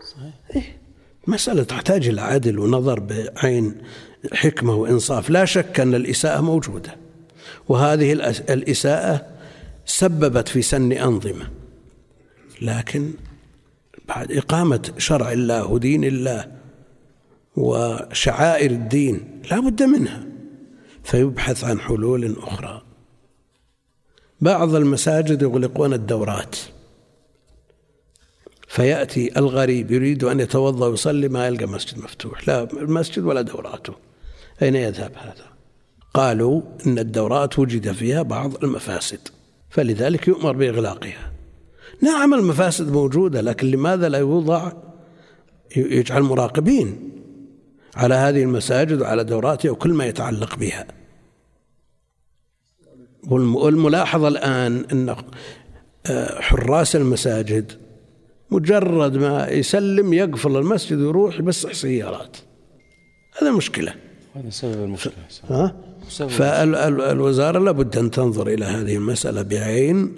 صحيح؟ 0.09 0.75
مسألة 1.27 1.63
تحتاج 1.63 2.07
إلى 2.07 2.21
عدل 2.21 2.59
ونظر 2.59 2.99
بعين 2.99 3.75
حكمة 4.33 4.75
وإنصاف. 4.75 5.29
لا 5.29 5.45
شك 5.45 5.79
أن 5.79 5.95
الإساءة 5.95 6.41
موجودة 6.41 6.95
وهذه 7.67 8.13
الإساءة 8.49 9.25
سببت 9.85 10.47
في 10.47 10.61
سن 10.61 10.91
أنظمة. 10.91 11.49
لكن 12.61 13.11
بعد 14.07 14.31
إقامة 14.31 14.91
شرع 14.97 15.31
الله 15.31 15.65
ودين 15.65 16.03
الله 16.03 16.51
وشعائر 17.55 18.71
الدين 18.71 19.41
لا 19.51 19.59
بد 19.59 19.83
منها 19.83 20.23
فيبحث 21.03 21.63
عن 21.63 21.79
حلول 21.79 22.35
أخرى. 22.37 22.81
بعض 24.41 24.75
المساجد 24.75 25.41
يغلقون 25.41 25.93
الدورات. 25.93 26.55
فيأتي 28.69 29.39
الغريب 29.39 29.91
يريد 29.91 30.23
أن 30.23 30.39
يتوضأ 30.39 30.87
ويصلي 30.87 31.27
ما 31.29 31.47
يلقى 31.47 31.65
مسجد 31.65 31.99
مفتوح. 31.99 32.47
لا 32.47 32.63
المسجد 32.63 33.23
ولا 33.23 33.41
دوراته. 33.41 33.93
أين 34.61 34.75
يذهب 34.75 35.11
هذا؟ 35.15 35.45
قالوا 36.13 36.61
إن 36.87 36.99
الدورات 36.99 37.59
وجد 37.59 37.91
فيها 37.91 38.21
بعض 38.21 38.63
المفاسد 38.63 39.19
فلذلك 39.69 40.27
يؤمر 40.27 40.51
بإغلاقها. 40.51 41.31
نعم 42.01 42.33
المفاسد 42.33 42.91
موجودة 42.91 43.41
لكن 43.41 43.71
لماذا 43.71 44.09
لا 44.09 44.17
يوضع؟ 44.17 44.71
يجعل 45.75 46.21
مراقبين 46.21 47.11
على 47.95 48.15
هذه 48.15 48.43
المساجد 48.43 49.01
وعلى 49.01 49.23
دوراتها 49.23 49.71
وكل 49.71 49.93
ما 49.93 50.05
يتعلق 50.05 50.55
بها. 50.55 50.87
والملاحظة 53.23 54.27
الآن 54.27 54.85
أن 54.91 55.15
حراس 56.39 56.95
المساجد 56.95 57.88
مجرد 58.51 59.17
ما 59.17 59.47
يسلم 59.47 60.13
يقفل 60.13 60.57
المسجد 60.57 60.97
ويروح 60.97 61.39
يمسح 61.39 61.73
سيارات. 61.73 62.37
هذا 63.41 63.51
مشكلة. 63.51 63.93
هذا 64.35 64.49
سبب 64.49 64.83
المشكلة. 64.83 65.13
ها؟ 65.49 65.75
فالوزارة 66.09 67.59
لابد 67.59 67.97
أن 67.97 68.11
تنظر 68.11 68.47
إلى 68.47 68.65
هذه 68.65 68.95
المسألة 68.95 69.41
بعين 69.41 70.15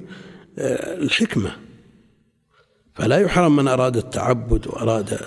آه، 0.59 0.97
الحكمة. 0.97 1.51
فلا 2.93 3.17
يحرم 3.17 3.55
من 3.55 3.67
أراد 3.67 3.97
التعبد 3.97 4.67
وأراد. 4.67 5.19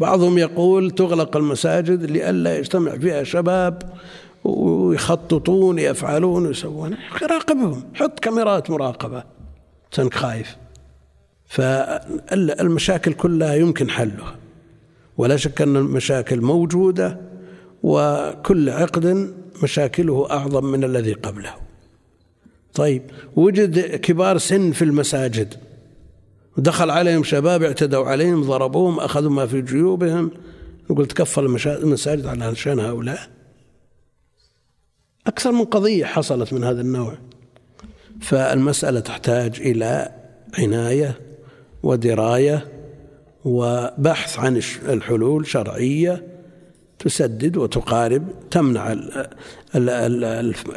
بعضهم 0.00 0.38
يقول 0.38 0.90
تغلق 0.90 1.36
المساجد 1.36 2.10
لئلا 2.10 2.58
يجتمع 2.58 2.98
فيها 2.98 3.24
شباب 3.24 3.92
ويخططون 4.44 5.78
يفعلون 5.78 6.46
ويسوون 6.46 6.96
راقبهم. 7.22 7.82
حط 7.94 8.20
كاميرات 8.20 8.70
مراقبة. 8.70 9.24
سنك 9.90 10.14
خايف. 10.14 10.56
فالمشاكل 11.48 13.12
كلها 13.12 13.54
يمكن 13.54 13.90
حلها 13.90 14.36
ولا 15.16 15.36
شك 15.36 15.62
أن 15.62 15.76
المشاكل 15.76 16.40
موجودة 16.40 17.20
وكل 17.82 18.70
عقد 18.70 19.34
مشاكله 19.62 20.30
أعظم 20.30 20.64
من 20.64 20.84
الذي 20.84 21.12
قبله. 21.12 21.54
طيب 22.74 23.02
وجد 23.36 23.96
كبار 23.96 24.38
سن 24.38 24.72
في 24.72 24.82
المساجد 24.82 25.54
ودخل 26.58 26.90
عليهم 26.90 27.24
شباب 27.24 27.62
اعتدوا 27.62 28.06
عليهم 28.06 28.42
ضربوهم 28.42 29.00
أخذوا 29.00 29.30
ما 29.30 29.46
في 29.46 29.62
جيوبهم. 29.62 30.30
نقول 30.90 31.06
تكفل 31.06 31.44
المساجد 31.66 32.26
على 32.26 32.54
شان 32.54 32.80
هؤلاء. 32.80 33.30
أكثر 35.26 35.52
من 35.52 35.64
قضية 35.64 36.04
حصلت 36.04 36.52
من 36.52 36.64
هذا 36.64 36.80
النوع. 36.80 37.18
فالمسألة 38.20 39.00
تحتاج 39.00 39.60
إلى 39.60 40.12
عناية 40.58 41.27
ودراية 41.82 42.68
وبحث 43.44 44.38
عن 44.38 44.62
الحلول 44.88 45.46
شرعية 45.46 46.26
تسدد 46.98 47.56
وتقارب 47.56 48.28
تمنع 48.50 48.96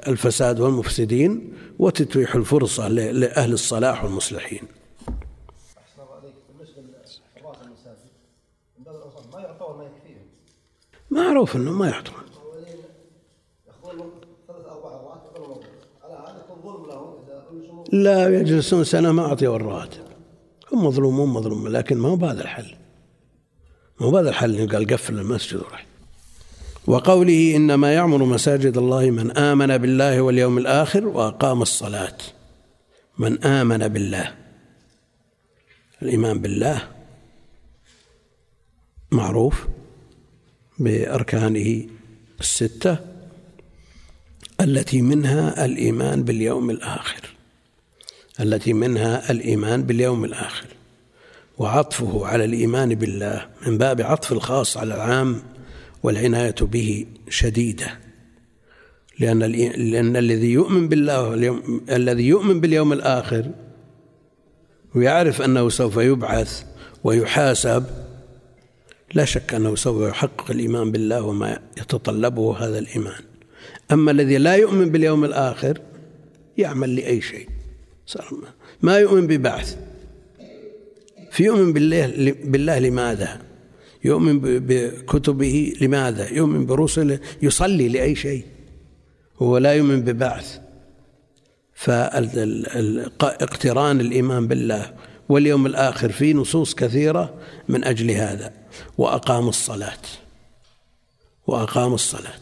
الفساد 0.07 0.59
والمفسدين 0.59 1.53
وتتيح 1.79 2.35
الفرصة 2.35 2.87
لأهل 2.87 3.53
الصلاح 3.53 4.03
والمصلحين. 4.03 4.61
معروف 11.11 11.55
إنه 11.55 11.71
ما 11.71 11.89
يحضرون 11.89 12.21
لا 17.91 18.39
يجلسون 18.39 18.83
سنة 18.83 19.11
ما 19.11 19.25
أعطيوا 19.25 19.55
الرواتب 19.55 20.10
هم 20.73 20.85
مظلومون 20.85 21.29
مظلومون 21.29 21.71
لكن 21.71 21.97
ما 21.97 22.09
هو 22.09 22.15
بهذا 22.15 22.41
الحل. 22.41 22.75
ما 23.99 24.07
هو 24.07 24.11
بهذا 24.11 24.29
الحل 24.29 24.69
قال 24.69 24.87
قفل 24.87 25.19
المسجد 25.19 25.59
وراح 25.59 25.85
وقوله 26.87 27.55
إنما 27.55 27.93
يعمر 27.93 28.23
مساجد 28.25 28.77
الله 28.77 29.11
من 29.11 29.37
آمن 29.37 29.77
بالله 29.77 30.21
واليوم 30.21 30.57
الآخر 30.57 31.07
وأقام 31.07 31.61
الصلاة. 31.61 32.17
من 33.17 33.43
آمن 33.43 33.87
بالله. 33.87 34.35
الإيمان 36.01 36.41
بالله 36.41 36.87
معروف 39.11 39.67
بأركانه 40.79 41.87
الستة 42.39 42.97
التي 44.61 45.01
منها 45.01 45.65
الإيمان 45.65 46.23
باليوم 46.23 46.69
الآخر. 46.69 47.40
التي 48.41 48.73
منها 48.73 49.31
الإيمان 49.31 49.83
باليوم 49.83 50.25
الآخر 50.25 50.65
وعطفه 51.57 52.25
على 52.25 52.45
الإيمان 52.45 52.95
بالله 52.95 53.47
من 53.67 53.77
باب 53.77 54.01
عطف 54.01 54.31
الخاص 54.31 54.77
على 54.77 54.95
العام 54.95 55.41
والعناية 56.03 56.55
به 56.61 57.05
شديدة. 57.29 57.99
لأن 59.19 59.39
لأن 59.39 60.17
الذي 60.17 60.51
يؤمن 60.51 60.87
بالله 60.87 61.33
الذي 61.89 62.23
يؤمن 62.23 62.61
باليوم 62.61 62.93
الآخر 62.93 63.51
ويعرف 64.95 65.41
أنه 65.41 65.69
سوف 65.69 65.97
يبعث 65.97 66.63
ويحاسب 67.03 67.85
لا 69.13 69.25
شك 69.25 69.53
أنه 69.53 69.75
سوف 69.75 70.09
يحقق 70.09 70.51
الإيمان 70.51 70.91
بالله 70.91 71.21
وما 71.21 71.59
يتطلبه 71.77 72.57
هذا 72.57 72.79
الإيمان. 72.79 73.21
أما 73.91 74.11
الذي 74.11 74.37
لا 74.37 74.55
يؤمن 74.55 74.89
باليوم 74.89 75.25
الآخر 75.25 75.79
يعمل 76.57 76.95
لأي 76.95 77.21
شيء. 77.21 77.47
ما 78.81 78.97
يؤمن 78.97 79.27
ببعث. 79.27 79.77
في 81.31 81.43
يؤمن 81.43 81.73
بالله 81.73 82.35
بالله 82.43 82.79
لماذا؟ 82.79 83.41
يؤمن 84.03 84.39
بكتبه 84.41 85.73
لماذا؟ 85.81 86.29
يؤمن 86.29 86.65
برسله 86.65 87.19
يصلي 87.41 87.87
لأي 87.87 88.15
شيء. 88.15 88.45
هو 89.41 89.57
لا 89.57 89.73
يؤمن 89.73 90.01
ببعث. 90.01 90.59
فاقتران 91.73 94.01
الإيمان 94.01 94.47
بالله 94.47 94.93
واليوم 95.29 95.65
الآخر 95.65 96.11
في 96.11 96.33
نصوص 96.33 96.75
كثيرة 96.75 97.33
من 97.69 97.83
أجل 97.83 98.11
هذا. 98.11 98.53
وأقام 98.97 99.49
الصلاة. 99.49 100.01
وأقام 101.47 101.93
الصلاة. 101.93 102.41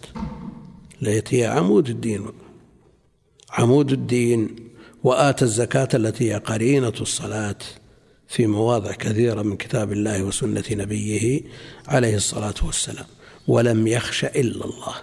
التي 1.01 1.41
هي 1.41 1.47
عمود 1.47 1.89
الدين. 1.89 2.25
عمود 3.49 3.91
الدين 3.91 4.68
وآتى 5.03 5.45
الزكاة 5.45 5.87
التي 5.93 6.31
هي 6.31 6.37
قرينة 6.37 6.93
الصلاة 7.01 7.55
في 8.27 8.47
مواضع 8.47 8.91
كثيرة 8.91 9.41
من 9.41 9.57
كتاب 9.57 9.91
الله 9.91 10.23
وسنة 10.23 10.63
نبيه 10.71 11.41
عليه 11.87 12.15
الصلاة 12.15 12.53
والسلام 12.63 13.05
ولم 13.47 13.87
يخش 13.87 14.25
إلا 14.25 14.65
الله. 14.65 14.95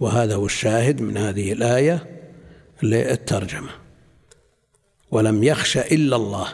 وهذا 0.00 0.34
هو 0.34 0.46
الشاهد 0.46 1.00
من 1.00 1.16
هذه 1.16 1.52
الآية 1.52 2.20
للترجمة. 2.82 3.70
ولم 5.10 5.44
يخش 5.44 5.76
إلا 5.76 6.16
الله. 6.16 6.48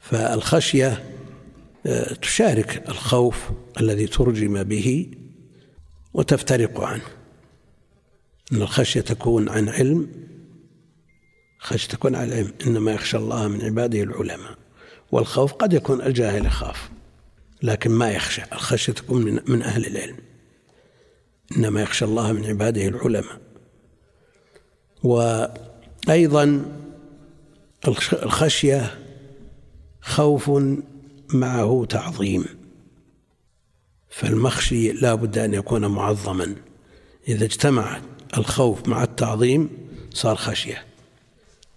فالخشية 0.00 1.04
آه، 1.86 2.14
تشارك 2.14 2.88
الخوف 2.88 3.50
الذي 3.80 4.06
ترجم 4.06 4.62
به 4.62 5.10
وتفترق 6.14 6.80
عنه. 6.80 7.06
أن 8.52 8.62
الخشية 8.62 9.00
تكون 9.00 9.48
عن 9.48 9.68
علم 9.68 10.08
خشية 11.62 11.88
تكون 11.88 12.14
عن 12.14 12.32
علم 12.32 12.52
إنما 12.66 12.92
يخشى 12.92 13.16
الله 13.16 13.48
من 13.48 13.64
عباده 13.64 14.02
العلماء 14.02 14.58
والخوف 15.12 15.52
قد 15.52 15.72
يكون 15.72 16.02
الجاهل 16.02 16.46
يخاف 16.46 16.90
لكن 17.62 17.90
ما 17.90 18.10
يخشى 18.10 18.42
الخشية 18.52 18.92
تكون 18.92 19.22
من, 19.24 19.40
من 19.46 19.62
أهل 19.62 19.86
العلم 19.86 20.16
إنما 21.56 21.82
يخشى 21.82 22.04
الله 22.04 22.32
من 22.32 22.44
عباده 22.44 22.88
العلماء. 22.88 23.40
وأيضا 25.02 26.64
الخشية 28.12 28.98
خوف 30.00 30.50
معه 31.34 31.86
تعظيم 31.88 32.44
فالمخشي 34.10 34.92
لا 34.92 35.14
بد 35.14 35.38
أن 35.38 35.54
يكون 35.54 35.86
معظما. 35.86 36.56
إذا 37.28 37.44
اجتمع 37.44 38.00
الخوف 38.36 38.88
مع 38.88 39.02
التعظيم 39.02 39.70
صار 40.14 40.36
خشية. 40.36 40.91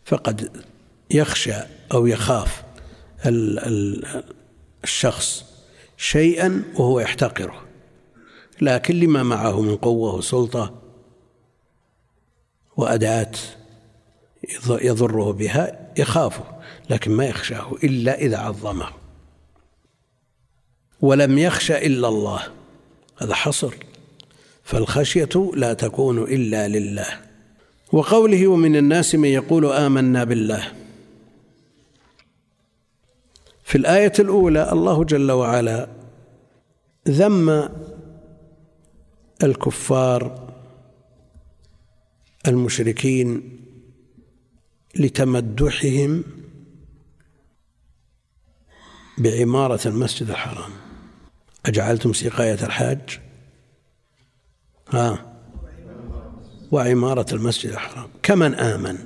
فقد 0.05 0.65
يخشى 1.11 1.55
أو 1.93 2.07
يخاف 2.07 2.63
الشخص 4.83 5.45
شيئا 5.97 6.63
وهو 6.75 6.99
يحتقره. 6.99 7.65
لكن 8.61 8.99
لما 8.99 9.23
معه 9.23 9.61
من 9.61 9.75
قوة 9.75 10.15
وسلطة 10.15 10.81
وأداة 12.77 13.31
يضره 14.69 15.31
بها 15.31 15.91
يخافه 15.97 16.43
لكن 16.89 17.11
ما 17.11 17.25
يخشاه 17.25 17.73
إلا 17.83 18.19
إذا 18.19 18.37
عظمه. 18.37 18.87
ولم 21.01 21.37
يخش 21.37 21.71
إلا 21.71 22.07
الله 22.07 22.43
هذا 23.17 23.33
حصر. 23.33 23.73
فالخشية 24.63 25.51
لا 25.55 25.73
تكون 25.73 26.23
إلا 26.23 26.67
لله. 26.67 27.24
وقوله 27.95 28.47
ومن 28.47 28.75
الناس 28.75 29.15
من 29.15 29.29
يقول 29.29 29.65
آمنا 29.65 30.23
بالله. 30.23 30.73
في 33.63 33.77
الآية 33.77 34.13
الأولى 34.19 34.71
الله 34.71 35.03
جل 35.03 35.31
وعلا 35.31 35.89
ذم 37.07 37.69
الكفار 39.43 40.53
المشركين 42.47 43.59
لتمدحهم 44.95 46.23
بعمارة 49.17 49.87
المسجد 49.87 50.29
الحرام. 50.29 50.71
أجعلتم 51.65 52.13
سقاية 52.13 52.65
الحاج؟ 52.65 53.19
ها؟ 54.89 55.34
وعمارة 56.75 57.25
المسجد 57.33 57.71
الحرام. 57.71 58.07
كمن 58.23 58.55
آمن؟ 58.55 58.97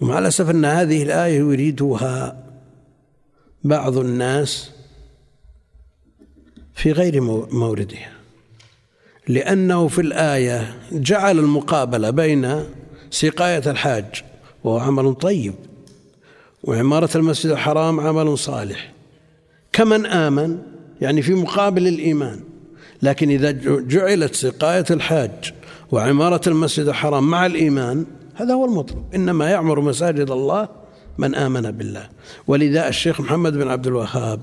ومع 0.00 0.18
الأسف 0.18 0.50
أن 0.50 0.64
هذه 0.64 1.02
الآية 1.02 1.38
يريدها 1.38 2.44
بعض 3.64 3.98
الناس 3.98 4.70
في 6.74 6.92
غير 6.92 7.20
موردها. 7.52 8.12
لأنه 9.28 9.88
في 9.88 10.00
الآية 10.00 10.74
جعل 10.92 11.38
المقابلة 11.38 12.10
بين 12.10 12.64
سقاية 13.10 13.70
الحاج 13.70 14.24
وهو 14.64 14.78
عمل 14.78 15.14
طيب 15.14 15.54
وعمارة 16.64 17.16
المسجد 17.16 17.50
الحرام 17.50 18.00
عمل 18.00 18.38
صالح. 18.38 18.92
كمن 19.72 20.06
آمن؟ 20.06 20.58
يعني 21.00 21.22
في 21.22 21.34
مقابل 21.34 21.88
الإيمان. 21.88 22.40
لكن 23.02 23.30
إذا 23.30 23.50
جعلت 23.80 24.34
سقاية 24.34 24.84
الحاج 24.90 25.61
وعمارة 25.92 26.40
المسجد 26.46 26.88
الحرام 26.88 27.30
مع 27.30 27.46
الإيمان 27.46 28.04
هذا 28.34 28.54
هو 28.54 28.64
المطلوب. 28.64 29.04
إنما 29.14 29.50
يعمر 29.50 29.80
مساجد 29.80 30.30
الله 30.30 30.68
من 31.18 31.34
آمن 31.34 31.70
بالله. 31.70 32.08
ولذا 32.46 32.88
الشيخ 32.88 33.20
محمد 33.20 33.52
بن 33.52 33.68
عبد 33.68 33.86
الوهاب 33.86 34.40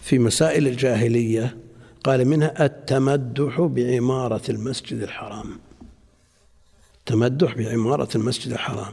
في 0.00 0.18
مسائل 0.18 0.68
الجاهلية 0.68 1.56
قال 2.04 2.24
منها 2.24 2.64
التمدح 2.64 3.60
بعمارة 3.60 4.40
المسجد 4.48 5.02
الحرام. 5.02 5.46
التمدح 6.98 7.54
بعمارة 7.56 8.08
المسجد 8.14 8.52
الحرام. 8.52 8.92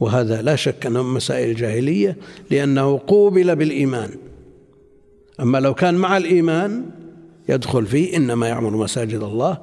وهذا 0.00 0.42
لا 0.42 0.56
شك 0.56 0.86
أنه 0.86 1.02
من 1.02 1.14
مسائل 1.14 1.50
الجاهلية 1.50 2.16
لأنه 2.50 3.00
قوبل 3.06 3.56
بالإيمان. 3.56 4.10
أما 5.40 5.58
لو 5.58 5.74
كان 5.74 5.94
مع 5.94 6.16
الإيمان 6.16 6.84
يدخل 7.48 7.86
فيه 7.86 8.16
إنما 8.16 8.48
يعمر 8.48 8.76
مساجد 8.76 9.22
الله 9.22 9.58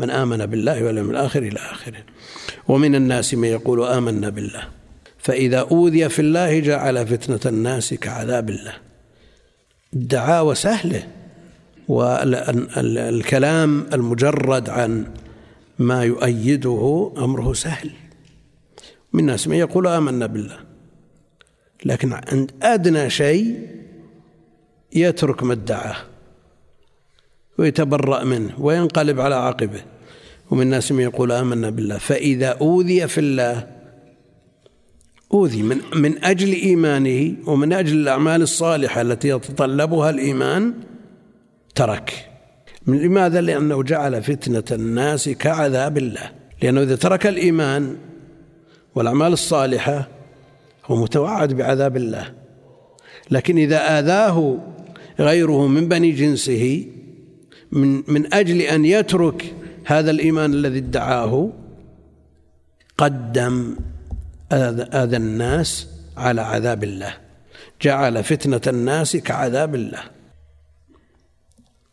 من 0.00 0.10
آمن 0.10 0.46
بالله 0.46 0.84
واليوم 0.84 1.10
الآخر 1.10 1.42
إلى 1.42 1.58
آخره. 1.58 2.02
ومن 2.68 2.94
الناس 2.94 3.34
من 3.34 3.48
يقول 3.48 3.84
آمنا 3.84 4.28
بالله. 4.28 4.62
فإذا 5.18 5.58
أوذي 5.58 6.08
في 6.08 6.18
الله 6.18 6.60
جعل 6.60 7.06
فتنة 7.06 7.40
الناس 7.46 7.94
كعذاب 7.94 8.50
الله. 8.50 8.74
الدعاوى 9.94 10.54
سهلة. 10.54 11.08
والكلام 11.88 13.86
المجرد 13.92 14.70
عن 14.70 15.06
ما 15.78 16.04
يؤيده 16.04 17.12
أمره 17.18 17.52
سهل. 17.52 17.90
من 19.12 19.20
الناس 19.20 19.48
من 19.48 19.56
يقول 19.56 19.86
آمنا 19.86 20.26
بالله. 20.26 20.58
لكن 21.84 22.12
عند 22.12 22.50
أدنى 22.62 23.10
شيء 23.10 23.68
يترك 24.94 25.42
ما 25.42 25.52
ادعاه. 25.52 25.96
ويتبرأ 27.60 28.24
منه 28.24 28.50
وينقلب 28.58 29.20
على 29.20 29.34
عقبه 29.34 29.80
ومن 30.50 30.62
الناس 30.62 30.92
من 30.92 31.00
يقول 31.00 31.32
آمنا 31.32 31.70
بالله. 31.70 31.98
فإذا 31.98 32.48
أوذي 32.48 33.08
في 33.08 33.20
الله 33.20 33.66
أوذي 35.34 35.62
من 35.62 35.80
من 35.94 36.24
أجل 36.24 36.52
إيمانه 36.52 37.34
ومن 37.46 37.72
أجل 37.72 37.96
الأعمال 37.96 38.42
الصالحة 38.42 39.00
التي 39.00 39.28
يتطلبها 39.28 40.10
الإيمان 40.10 40.74
ترك. 41.74 42.30
لماذا؟ 42.86 43.40
لأنه 43.40 43.82
جعل 43.82 44.22
فتنة 44.22 44.64
الناس 44.72 45.28
كعذاب 45.28 45.98
الله. 45.98 46.30
لأنه 46.62 46.82
إذا 46.82 46.96
ترك 46.96 47.26
الإيمان 47.26 47.96
والأعمال 48.94 49.32
الصالحة 49.32 50.08
هو 50.86 50.96
متوعد 50.96 51.52
بعذاب 51.52 51.96
الله. 51.96 52.32
لكن 53.30 53.58
إذا 53.58 53.98
آذاه 53.98 54.58
غيره 55.18 55.66
من 55.66 55.88
بني 55.88 56.10
جنسه 56.10 56.86
من 57.72 58.02
من 58.08 58.34
أجل 58.34 58.60
أن 58.60 58.84
يترك 58.84 59.54
هذا 59.84 60.10
الإيمان 60.10 60.52
الذي 60.54 60.78
ادعاه 60.78 61.52
قدم 62.98 63.76
آذى 64.52 65.16
الناس 65.16 65.88
على 66.16 66.40
عذاب 66.40 66.84
الله. 66.84 67.14
جعل 67.82 68.24
فتنة 68.24 68.60
الناس 68.66 69.16
كعذاب 69.16 69.74
الله. 69.74 70.02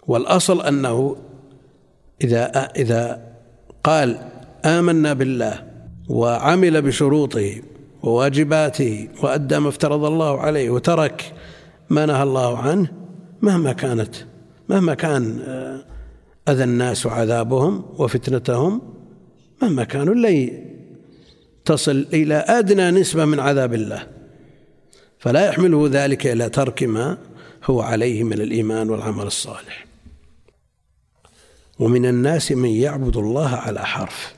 والأصل 0.07 0.61
أنه 0.61 1.15
إذا 2.23 2.45
إذا 2.75 3.33
قال 3.83 4.17
آمنا 4.65 5.13
بالله 5.13 5.63
وعمل 6.09 6.81
بشروطه 6.81 7.61
وواجباته 8.03 9.09
وأدى 9.23 9.59
ما 9.59 9.69
افترض 9.69 10.03
الله 10.05 10.41
عليه 10.41 10.69
وترك 10.69 11.33
ما 11.89 12.05
نهى 12.05 12.23
الله 12.23 12.57
عنه 12.57 12.91
مهما 13.41 13.73
كانت 13.73 14.15
مهما 14.69 14.93
كان 14.93 15.39
آه، 15.41 15.85
أذى 16.51 16.63
الناس 16.63 17.05
وعذابهم 17.05 17.85
وفتنتهم 17.97 18.81
مهما 19.61 19.83
كانوا 19.83 20.13
لن 20.13 20.65
تصل 21.65 22.07
إلى 22.13 22.35
أدنى 22.35 22.91
نسبة 22.91 23.25
من 23.25 23.39
عذاب 23.39 23.73
الله. 23.73 24.07
فلا 25.19 25.47
يحمله 25.47 25.87
ذلك 25.91 26.27
إلى 26.27 26.49
ترك 26.49 26.83
ما 26.83 27.17
هو 27.65 27.81
عليه 27.81 28.23
من 28.23 28.41
الإيمان 28.41 28.89
والعمل 28.89 29.25
الصالح. 29.25 29.85
ومن 31.79 32.05
الناس 32.05 32.51
من 32.51 32.69
يعبد 32.69 33.17
الله 33.17 33.55
على 33.55 33.85
حرف. 33.85 34.33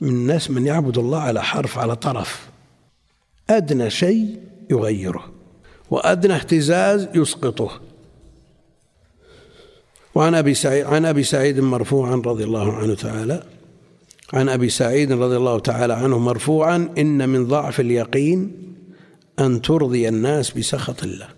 من 0.00 0.08
الناس 0.08 0.50
من 0.50 0.66
يعبد 0.66 0.98
الله 0.98 1.20
على 1.20 1.42
حرف 1.42 1.78
على 1.78 1.96
طرف. 1.96 2.48
أدنى 3.50 3.90
شيء 3.90 4.40
يغيره 4.70 5.32
وأدنى 5.90 6.34
اهتزاز 6.34 7.08
يسقطه. 7.14 7.80
وعن 10.14 10.34
أبي 10.34 10.54
سعيد 10.54 10.84
عن 10.86 11.04
أبي 11.04 11.22
سعيد 11.22 11.60
مرفوعا 11.60 12.14
رضي 12.14 12.44
الله 12.44 12.76
عنه 12.76 12.94
تعالى. 12.94 13.42
عن 14.32 14.48
أبي 14.48 14.68
سعيد 14.68 15.12
رضي 15.12 15.36
الله 15.36 15.58
تعالى 15.58 15.92
عنه 15.94 16.18
مرفوعا 16.18 16.94
إن 16.98 17.28
من 17.28 17.46
ضعف 17.46 17.80
اليقين 17.80 18.52
أن 19.38 19.62
ترضي 19.62 20.08
الناس 20.08 20.50
بسخط 20.50 21.02
الله. 21.02 21.28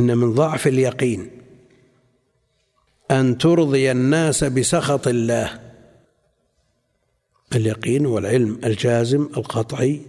إن 0.00 0.18
من 0.18 0.34
ضعف 0.34 0.66
اليقين 0.66 1.30
أن 3.10 3.38
ترضي 3.38 3.90
الناس 3.90 4.44
بسخط 4.44 5.08
الله. 5.08 5.60
اليقين 7.54 8.06
والعلم 8.06 8.60
الجازم 8.64 9.22
القطعي. 9.36 10.00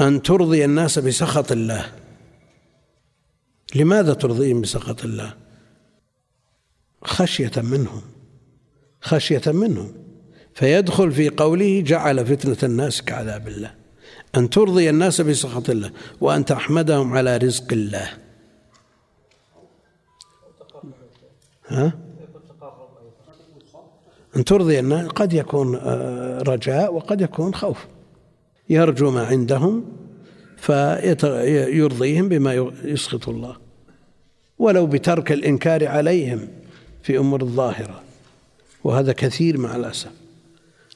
أن 0.00 0.22
ترضي 0.22 0.64
الناس 0.64 0.98
بسخط 0.98 1.52
الله. 1.52 2.03
لماذا 3.74 4.14
ترضيهم 4.14 4.60
بسخط 4.60 5.04
الله؟ 5.04 5.34
خشية 7.04 7.52
منهم 7.56 8.02
خشية 9.00 9.42
منهم. 9.46 9.92
فيدخل 10.54 11.12
في 11.12 11.28
قوله 11.28 11.80
جعل 11.80 12.26
فتنة 12.26 12.56
الناس 12.62 13.02
كعذاب 13.02 13.48
الله. 13.48 13.74
أن 14.36 14.50
ترضي 14.50 14.90
الناس 14.90 15.20
بسخط 15.20 15.70
الله 15.70 15.90
وأن 16.20 16.44
تحمدهم 16.44 17.12
على 17.16 17.36
رزق 17.36 17.72
الله. 17.72 18.10
ها؟ 21.68 21.92
أن 24.36 24.44
ترضي 24.44 24.78
الناس 24.78 25.08
قد 25.08 25.32
يكون 25.32 25.76
آه، 25.76 26.38
رجاء 26.38 26.94
وقد 26.94 27.20
يكون 27.20 27.54
خوف. 27.54 27.86
يرجو 28.68 29.10
ما 29.10 29.26
عندهم 29.26 29.84
فيرضيهم 30.56 32.28
بما 32.28 32.72
يسخط 32.84 33.28
الله. 33.28 33.63
ولو 34.58 34.86
بترك 34.86 35.32
الإنكار 35.32 35.88
عليهم 35.88 36.48
في 37.02 37.18
أمور 37.18 37.42
الظاهرة 37.42 38.02
وهذا 38.84 39.12
كثير 39.12 39.58
مع 39.58 39.76
الأسف 39.76 40.10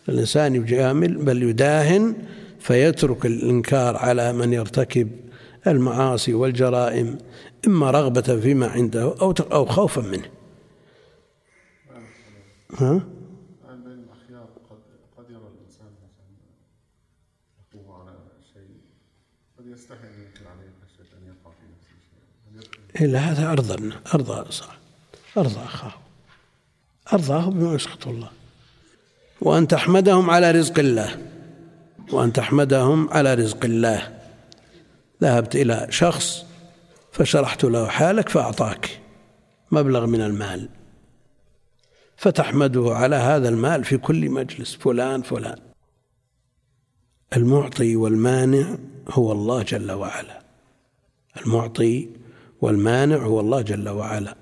الإنسان 0.09 0.55
يجامل 0.55 1.17
بل 1.17 1.43
يداهن 1.43 2.17
فيترك 2.61 3.27
الإنكار 3.27 3.97
على 3.97 4.33
من 4.33 4.53
يرتكب 4.53 5.11
المعاصي 5.67 6.35
والجرائم 6.35 7.19
إما 7.67 7.91
رغبة 7.91 8.41
فيما 8.41 8.67
عنده 8.67 9.15
أو 9.21 9.35
أو 9.53 9.67
خوفا 9.67 10.01
منه. 10.01 10.31
ها؟ 12.79 12.93
بين 13.85 13.99
الأخيار 13.99 14.49
قد 14.71 14.79
قد 15.17 15.31
يرى 15.31 15.49
الإنسان 15.55 15.91
مثلا 16.05 17.95
على 17.95 18.17
شيء 18.53 18.81
قد 19.59 19.67
يستحي 19.67 20.07
أن 20.07 20.23
ينكر 20.23 20.49
عليه 20.49 20.71
خشية 20.85 21.17
أن 21.19 21.27
يقع 21.27 21.51
في 21.51 21.65
نفسه 21.75 21.97
شيء. 22.11 22.88
إلا 23.01 23.19
هذا 23.19 23.53
أرضى 23.53 23.95
أرضى 24.15 24.53
صح 24.53 24.79
أرضى 25.39 25.65
أخاه. 25.65 25.93
أرضاه 27.13 27.51
بما 27.51 27.75
يسخط 27.75 28.07
الله. 28.07 28.31
وأن 29.41 29.69
تحمدهم 29.69 30.31
على 30.31 30.51
رزق 30.51 30.79
الله. 30.79 31.19
وأن 32.13 32.33
تحمدهم 32.33 33.11
على 33.11 33.35
رزق 33.35 33.65
الله. 33.65 34.19
ذهبت 35.23 35.57
إلى 35.57 35.87
شخص 35.91 36.45
فشرحت 37.13 37.65
له 37.65 37.89
حالك 37.89 38.29
فأعطاك 38.29 39.01
مبلغ 39.71 40.07
من 40.07 40.21
المال. 40.21 40.69
فتحمده 42.17 42.95
على 42.95 43.17
هذا 43.17 43.49
المال 43.49 43.85
في 43.85 43.99
كل 43.99 44.31
مجلس 44.31 44.75
فلان 44.75 45.23
فلان. 45.23 45.59
المعطي 47.37 47.97
والمانع 47.97 48.79
هو 49.11 49.33
الله 49.33 49.63
جل 49.63 49.93
وعلا. 49.93 50.43
المعطي 51.37 52.09
والمانع 52.61 53.17
هو 53.17 53.41
الله 53.41 53.61
جل 53.61 53.89
وعلا. 53.89 54.35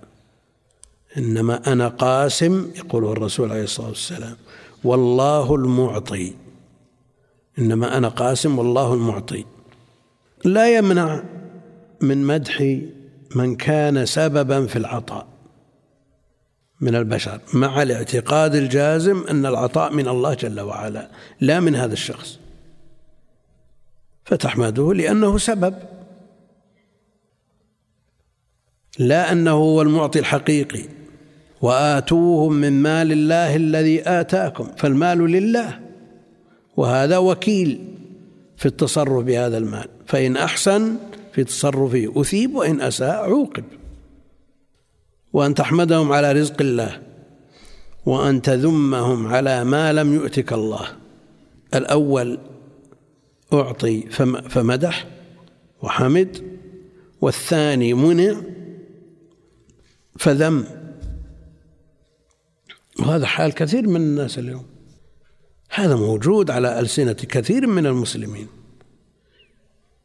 إنما 1.19 1.73
أنا 1.73 1.89
قاسم 1.89 2.71
يقوله 2.77 3.13
الرسول 3.13 3.51
عليه 3.51 3.65
الصلاة 3.65 3.89
والسلام 3.89 4.37
والله 4.85 5.55
المعطي. 5.55 6.35
إنما 7.59 7.97
أنا 7.97 8.09
قاسم 8.09 8.59
والله 8.59 8.95
المعطي. 8.95 9.45
لا 10.45 10.77
يمنع 10.77 11.23
من 12.01 12.27
مدح 12.27 12.81
من 13.35 13.57
كان 13.57 14.07
سببا 14.07 14.67
في 14.67 14.77
العطاء 14.77 15.27
من 16.81 16.95
البشر 16.95 17.41
مع 17.55 17.83
الاعتقاد 17.83 18.55
الجازم 18.55 19.25
أن 19.31 19.47
العطاء 19.47 19.93
من 19.93 20.09
الله 20.09 20.35
جل 20.35 20.61
وعلا 20.61 21.11
لا 21.41 21.61
من 21.61 21.75
هذا 21.75 21.93
الشخص. 21.93 22.39
فتحمده 24.25 24.95
لأنه 24.95 25.39
سبب. 25.39 25.96
لا 28.99 29.33
أنه 29.33 29.51
هو 29.51 29.83
المعطي 29.83 30.19
الحقيقي. 30.19 30.83
وآتوهم 31.63 32.53
من 32.53 32.73
مال 32.83 33.13
الله 33.13 33.57
الذي 33.57 34.03
آتاكم 34.09 34.69
فالمال 34.77 35.19
لله. 35.19 35.81
وهذا 36.77 37.19
وكيل 37.19 37.81
في 38.57 38.67
التصرف 38.67 39.25
بهذا 39.25 39.59
المال. 39.59 39.89
فإن 40.07 40.37
أحسن 40.37 40.97
في 41.33 41.45
تصرفه 41.45 42.13
أثيب 42.17 42.55
وإن 42.55 42.81
أساء 42.81 43.15
عوقب. 43.15 43.65
وأن 45.33 45.55
تحمدهم 45.55 46.13
على 46.13 46.33
رزق 46.33 46.61
الله 46.61 47.03
وأن 48.07 48.43
تذمهم 48.43 49.27
على 49.27 49.65
ما 49.65 49.93
لم 49.93 50.15
يؤتك 50.15 50.53
الله. 50.53 50.87
الأول 51.75 52.39
أعطي 53.53 54.01
فمدح 54.49 55.07
وحمد 55.83 56.43
والثاني 57.21 57.95
منع 57.95 58.35
فذم. 60.19 60.65
وهذا 63.01 63.27
حال 63.27 63.53
كثير 63.53 63.89
من 63.89 63.97
الناس 63.97 64.39
اليوم. 64.39 64.67
هذا 65.71 65.97
موجود 65.97 66.51
على 66.51 66.81
ألسنة 66.81 67.13
كثير 67.13 67.67
من 67.67 67.87
المسلمين. 67.87 68.47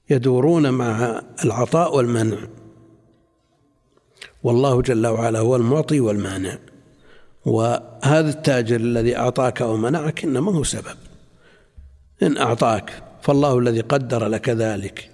يدورون 0.10 0.70
مع 0.70 1.22
العطاء 1.46 1.96
والمنع. 1.96 2.38
والله 4.44 4.82
جل 4.82 5.08
وعلا 5.08 5.40
هو 5.40 5.56
المعطي 5.56 6.00
والمانع. 6.00 6.58
وهذا 7.46 8.30
التاجر 8.30 8.76
الذي 8.76 9.18
أعطاك 9.18 9.62
أو 9.62 9.78
منعك 9.78 10.24
إنما 10.24 10.52
هو 10.52 10.64
سبب. 10.64 10.98
إن 12.24 12.38
أعطاك 12.38 13.04
فالله 13.22 13.60
الذي 13.60 13.82
قدر 13.82 14.28
لك 14.28 14.50
ذلك. 14.50 15.10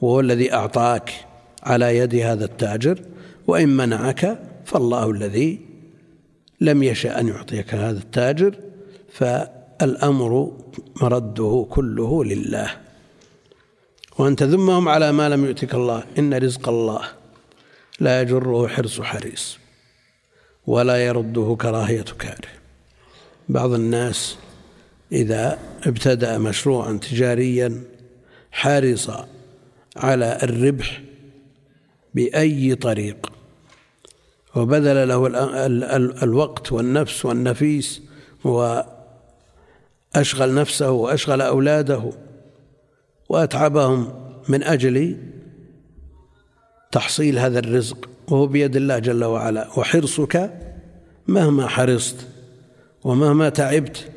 وهو 0.00 0.20
الذي 0.20 0.52
أعطاك 0.52 1.12
على 1.62 1.98
يد 1.98 2.14
هذا 2.14 2.44
التاجر. 2.44 3.00
وإن 3.46 3.68
منعك 3.68 4.38
فالله 4.64 5.10
الذي 5.10 5.60
لم 6.60 6.82
يشأ 6.82 7.20
أن 7.20 7.28
يعطيك 7.28 7.74
هذا 7.74 7.98
التاجر 7.98 8.54
فالأمر 9.12 10.52
مرده 11.02 11.66
كله 11.70 12.24
لله. 12.24 12.70
وأن 14.18 14.36
تذمهم 14.36 14.88
على 14.88 15.12
ما 15.12 15.28
لم 15.28 15.44
يؤتك 15.44 15.74
الله 15.74 16.04
إن 16.18 16.34
رزق 16.34 16.68
الله 16.68 17.02
لا 18.00 18.20
يجره 18.20 18.68
حرص 18.68 19.00
حريص 19.00 19.58
ولا 20.66 21.06
يرده 21.06 21.56
كراهية 21.60 22.04
كاره. 22.18 22.48
بعض 23.48 23.72
الناس 23.72 24.36
إذا 25.12 25.58
ابتدأ 25.86 26.38
مشروعا 26.38 26.92
تجاريا 26.92 27.82
حرص 28.52 29.10
على 29.96 30.38
الربح 30.42 31.02
بأي 32.14 32.74
طريق 32.74 33.35
وبذل 34.56 35.08
له 35.08 35.26
الوقت 36.22 36.72
والنفس 36.72 37.24
والنفيس 37.24 38.02
وأشغل 38.44 38.94
نفسه 40.54 40.90
وأشغل 40.90 41.40
أولاده 41.40 42.12
وأتعبهم 43.28 44.12
من 44.48 44.62
أجل 44.62 45.16
تحصيل 46.92 47.38
هذا 47.38 47.58
الرزق 47.58 48.08
وهو 48.28 48.46
بيد 48.46 48.76
الله 48.76 48.98
جل 48.98 49.24
وعلا. 49.24 49.78
وحرصك 49.78 50.50
مهما 51.28 51.66
حرصت 51.66 52.16
ومهما 53.04 53.48
تعبت 53.48 54.10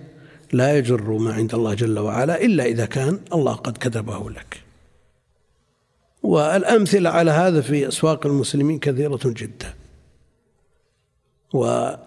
لا 0.54 0.78
يجر 0.78 1.12
ما 1.12 1.34
عند 1.34 1.54
الله 1.54 1.73
جل 1.73 1.99
وعلا 1.99 2.41
إلا 2.45 2.65
إذا 2.65 2.86
كان 2.86 3.19
الله 3.34 3.54
قد 3.54 3.78
كتبه 3.78 4.30
لك. 4.30 4.63
والأمثلة 6.23 7.10
على 7.10 7.32
هذا 7.32 7.62
في 7.62 7.88
أسواق 7.88 8.25
المسلمين 8.25 8.80
كثيرة 8.80 9.19
جدا. 9.25 9.78
وكانت 11.53 11.97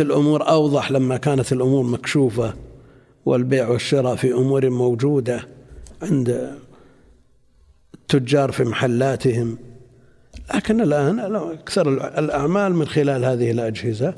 الأمور 0.00 0.48
أوضح 0.48 0.90
لما 0.90 1.16
كانت 1.16 1.52
الأمور 1.52 1.82
مكشوفة 1.82 2.54
والبيع 3.26 3.68
والشراء 3.68 4.16
في 4.16 4.32
أمور 4.32 4.70
موجودة 4.70 5.48
عند 6.02 6.58
التجار 7.94 8.52
في 8.52 8.64
محلاتهم. 8.64 9.58
لكن 10.54 10.80
الآن 10.80 11.20
أكثر 11.36 11.88
الأعمال 12.18 12.74
من 12.74 12.88
خلال 12.88 13.24
هذه 13.24 13.50
الأجهزة 13.50 14.14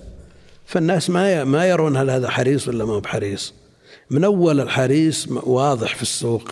فالناس 0.66 1.10
ما 1.10 1.44
ما 1.44 1.66
يرون 1.66 1.96
هل 1.96 2.10
هذا 2.10 2.28
حريص 2.28 2.68
ولا 2.68 2.84
ما 2.84 2.92
هو 2.92 3.00
بحريص. 3.00 3.54
من 4.10 4.24
أول 4.24 4.60
الحريص 4.60 5.28
واضح 5.28 5.94
في 5.94 6.02
السوق. 6.02 6.48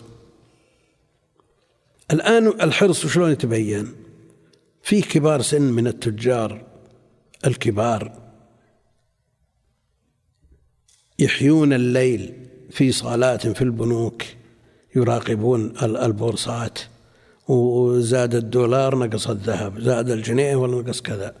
الآن 2.11 2.47
الحرص 2.47 3.07
شلون 3.07 3.31
يتبين؟ 3.31 3.93
في 4.83 5.01
كبار 5.01 5.41
سن 5.41 5.61
من 5.61 5.87
التجار 5.87 6.61
الكبار 7.45 8.11
يحيون 11.19 11.73
الليل 11.73 12.33
في 12.71 12.91
صالات 12.91 13.47
في 13.47 13.61
البنوك 13.61 14.23
يراقبون 14.95 15.73
البورصات. 15.83 16.79
وزاد 17.47 18.35
الدولار 18.35 18.95
نقص 18.95 19.27
الذهب 19.27 19.79
زاد 19.79 20.09
الجنيه 20.09 20.55
ولا 20.55 20.81
نقص 20.81 21.01
كذا. 21.01 21.35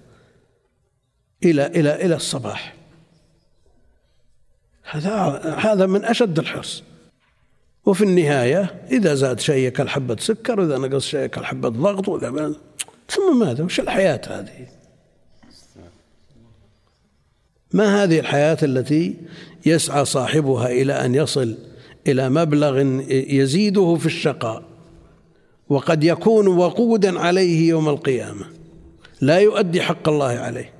إلى 1.43 1.67
إلى 1.67 2.05
إلى 2.05 2.15
الصباح. 2.15 2.75
هذا 4.83 5.11
هذا 5.57 5.85
من 5.85 6.05
أشد 6.05 6.39
الحرص. 6.39 6.83
وفي 7.85 8.03
النهاية 8.03 8.87
إذا 8.91 9.15
زاد 9.15 9.39
شيء 9.39 9.69
كالحبة 9.69 10.15
سكر 10.19 10.59
وإذا 10.59 10.77
نقص 10.77 11.05
شيء 11.05 11.25
كالحبة 11.27 11.69
ضغط 11.69 12.07
وإذا 12.07 12.53
ثم 13.09 13.39
ماذا؟ 13.39 13.63
وش 13.63 13.79
الحياة 13.79 14.21
هذه؟ 14.27 14.82
ما 17.73 18.03
هذه 18.03 18.19
الحياة 18.19 18.57
التي 18.63 19.15
يسعى 19.65 20.05
صاحبها 20.05 20.67
إلى 20.67 20.93
أن 20.93 21.15
يصل 21.15 21.57
إلى 22.07 22.29
مبلغ 22.29 22.79
يزيده 23.11 23.95
في 23.95 24.05
الشقاء 24.05 24.63
وقد 25.69 26.03
يكون 26.03 26.47
وقودا 26.47 27.19
عليه 27.19 27.69
يوم 27.69 27.89
القيامة 27.89 28.45
لا 29.21 29.39
يؤدي 29.39 29.81
حق 29.81 30.09
الله 30.09 30.25
عليه. 30.25 30.73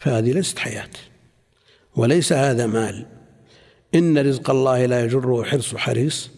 فهذه 0.00 0.32
ليست 0.32 0.58
حياة 0.58 0.90
وليس 1.96 2.32
هذا 2.32 2.66
مال. 2.66 3.06
إن 3.94 4.18
رزق 4.18 4.50
الله 4.50 4.86
لا 4.86 5.04
يجره 5.04 5.42
حرص 5.44 5.74
حريص 5.74 6.30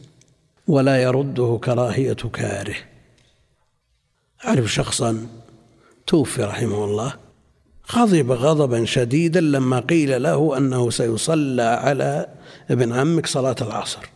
ولا 0.68 1.02
يرده 1.02 1.60
كراهية 1.64 2.12
كاره. 2.12 2.76
أعرف 4.44 4.72
شخصا 4.72 5.26
توفي 6.06 6.42
رحمه 6.42 6.84
الله 6.84 7.25
غضب 7.92 8.32
غضبا 8.32 8.84
شديدا 8.84 9.40
لما 9.40 9.80
قيل 9.80 10.22
له 10.22 10.56
أنه 10.56 10.90
سيصلى 10.90 11.62
على 11.62 12.28
ابن 12.70 12.92
عمك 12.92 13.26
صلاة 13.26 13.56
العصر. 13.60 14.10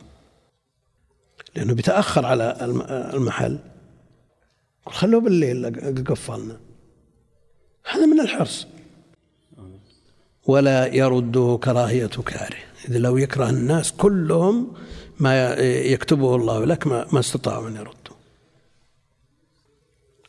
لأنه 1.56 1.74
بيتأخر 1.74 2.26
على 2.26 2.56
المحل. 3.14 3.58
خلوه 4.86 5.20
بالليل 5.20 6.04
قفلنا 6.04 6.60
هذا 7.90 8.06
من 8.06 8.20
الحرص. 8.20 8.66
ولا 10.46 10.94
يرده 10.94 11.58
كراهية 11.64 12.06
كاره. 12.06 12.56
إذا 12.88 12.98
لو 12.98 13.16
يكره 13.16 13.50
الناس 13.50 13.92
كلهم 13.92 14.72
ما 15.18 15.54
يكتبه 15.64 16.36
الله 16.36 16.64
لك 16.64 16.86
ما 16.86 17.20
استطاعوا 17.20 17.68
أن 17.68 17.76
يردوا. 17.76 18.16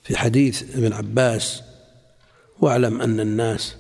في 0.04 0.18
حديث 0.18 0.76
ابن 0.78 0.94
عباس 0.94 1.64
واعلم 2.62 3.02
أن 3.02 3.20
الناس 3.20 3.76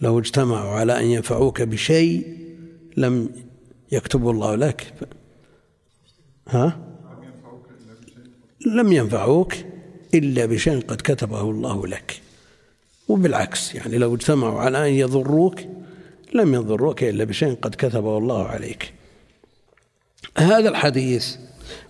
لو 0.00 0.18
اجتمعوا 0.18 0.70
على 0.70 1.00
أن 1.00 1.04
ينفعوك 1.06 1.62
بشيء 1.62 2.36
لم 2.96 3.30
يكتبه 3.92 4.30
الله 4.30 4.54
لك. 4.54 4.94
ها؟ 6.48 6.78
لم 8.66 8.92
ينفعوك 8.92 9.54
إلا 10.14 10.46
بشيء 10.46 10.80
قد 10.80 10.96
كتبه 10.96 11.40
الله 11.40 11.86
لك. 11.86 12.20
وبالعكس 13.08 13.74
يعني 13.74 13.98
لو 13.98 14.14
اجتمعوا 14.14 14.60
على 14.60 14.88
أن 14.88 14.92
يضروك 14.94 15.60
لم 16.34 16.54
يضروك 16.54 17.02
إلا 17.02 17.24
بشيء 17.24 17.54
قد 17.54 17.74
كتبه 17.74 18.18
الله 18.18 18.46
عليك. 18.46 18.92
هذا 20.36 20.68
الحديث 20.68 21.36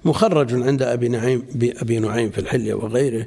مخرج 0.05 0.55
عند 0.55 0.83
أبي 0.83 1.09
نعيم 1.09 1.47
أبي 1.63 1.99
نعيم 1.99 2.31
في 2.31 2.39
الحلية 2.39 2.75
وغيره 2.75 3.27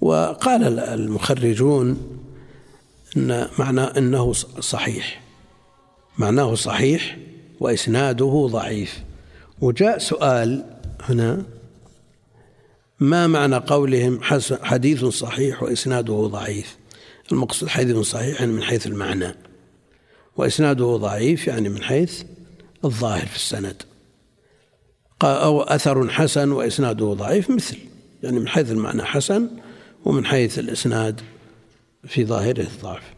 وقال 0.00 0.78
المخرجون 0.78 2.14
إن 3.16 3.48
معنى 3.58 3.80
أنه 3.80 4.32
صحيح. 4.60 5.22
معناه 6.18 6.54
صحيح 6.54 7.18
وإسناده 7.60 8.48
ضعيف. 8.50 9.02
وجاء 9.60 9.98
سؤال 9.98 10.64
هنا 11.00 11.44
ما 13.00 13.26
معنى 13.26 13.56
قولهم 13.56 14.20
حديث 14.62 15.04
صحيح 15.04 15.62
وإسناده 15.62 16.14
ضعيف؟ 16.14 16.76
المقصود 17.32 17.68
حديث 17.68 17.96
صحيح 17.96 18.40
يعني 18.40 18.52
من 18.52 18.62
حيث 18.62 18.86
المعنى. 18.86 19.34
وإسناده 20.36 20.96
ضعيف 20.96 21.46
يعني 21.46 21.68
من 21.68 21.82
حيث 21.82 22.22
الظاهر 22.84 23.26
في 23.26 23.36
السند. 23.36 23.82
أو 25.22 25.62
أثر 25.62 26.08
حسن 26.08 26.52
وإسناده 26.52 27.12
ضعيف 27.12 27.50
مثل 27.50 27.76
يعني 28.22 28.40
من 28.40 28.48
حيث 28.48 28.70
المعنى 28.70 29.02
حسن 29.02 29.48
ومن 30.04 30.26
حيث 30.26 30.58
الإسناد 30.58 31.20
في 32.06 32.24
ظاهره 32.24 32.60
الضعف. 32.60 33.14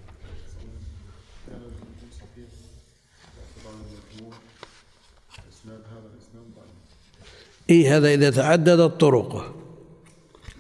إيه 7.71 7.97
هذا 7.97 8.15
إذا 8.15 8.31
تعددت 8.31 9.01
طرقه 9.01 9.55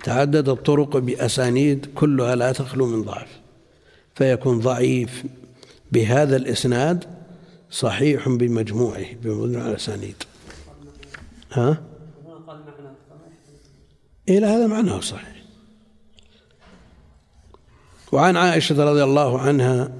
تعددت 0.04 0.48
الطرق 0.48 0.96
بأسانيد 0.96 1.86
كلها 1.94 2.36
لا 2.36 2.52
تخلو 2.52 2.86
من 2.86 3.02
ضعف. 3.02 3.40
فيكون 4.14 4.60
ضعيف 4.60 5.24
بهذا 5.92 6.36
الإسناد 6.36 7.04
صحيح 7.70 8.28
بمجموعه 8.28 9.14
بمجموع 9.14 9.66
الأسانيد. 9.66 10.22
ها؟ 11.52 11.82
إلى 14.28 14.46
هذا 14.46 14.66
معناه 14.66 15.00
صحيح. 15.00 15.35
وعن 18.12 18.36
عائشة 18.36 18.84
رضي 18.84 19.04
الله 19.04 19.40
عنها 19.40 19.92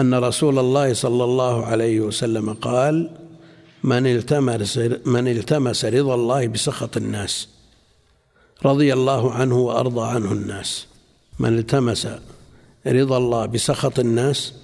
أن 0.00 0.14
رسول 0.14 0.58
الله 0.58 0.94
صلى 0.94 1.24
الله 1.24 1.66
عليه 1.66 2.00
وسلم 2.00 2.52
قال 2.52 3.10
من 3.84 4.06
التمس 4.06 4.78
من 5.06 5.28
التمس 5.28 5.84
رضا 5.84 6.14
الله 6.14 6.46
بسخط 6.46 6.96
الناس 6.96 7.48
رضي 8.64 8.92
الله 8.92 9.32
عنه 9.32 9.58
وأرضى 9.58 10.06
عنه 10.06 10.32
الناس. 10.32 10.86
من 11.38 11.58
التمس 11.58 12.08
رضا 12.86 13.18
الله 13.18 13.46
بسخط 13.46 13.98
الناس 13.98 14.54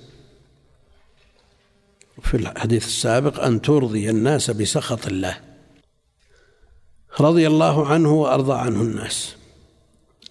في 2.23 2.37
الحديث 2.37 2.87
السابق 2.87 3.45
أن 3.45 3.63
ترضي 3.63 4.11
الناس 4.11 4.51
بسخط 4.51 5.07
الله. 5.07 5.39
رضي 7.21 7.47
الله 7.47 7.87
عنه 7.87 8.13
وأرضى 8.13 8.55
عنه 8.55 8.81
الناس. 8.83 9.37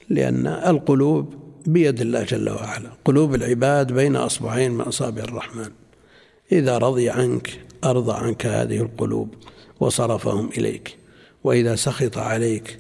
لأن 0.10 0.48
القلوب 0.48 1.45
بيد 1.65 2.01
الله 2.01 2.23
جل 2.23 2.49
وعلا. 2.49 2.91
قلوب 3.06 3.36
العباد 3.36 3.91
بين 3.91 4.15
أصبعين 4.15 4.71
من 4.71 4.82
أصابع 4.82 5.23
الرحمن. 5.23 5.69
إذا 6.51 6.78
رضي 6.78 7.10
عنك 7.10 7.60
أرضى 7.84 8.13
عنك 8.13 8.45
هذه 8.45 8.78
القلوب 8.82 9.34
وصرفهم 9.80 10.49
إليك. 10.58 10.97
وإذا 11.43 11.75
سخط 11.75 12.17
عليك 12.17 12.80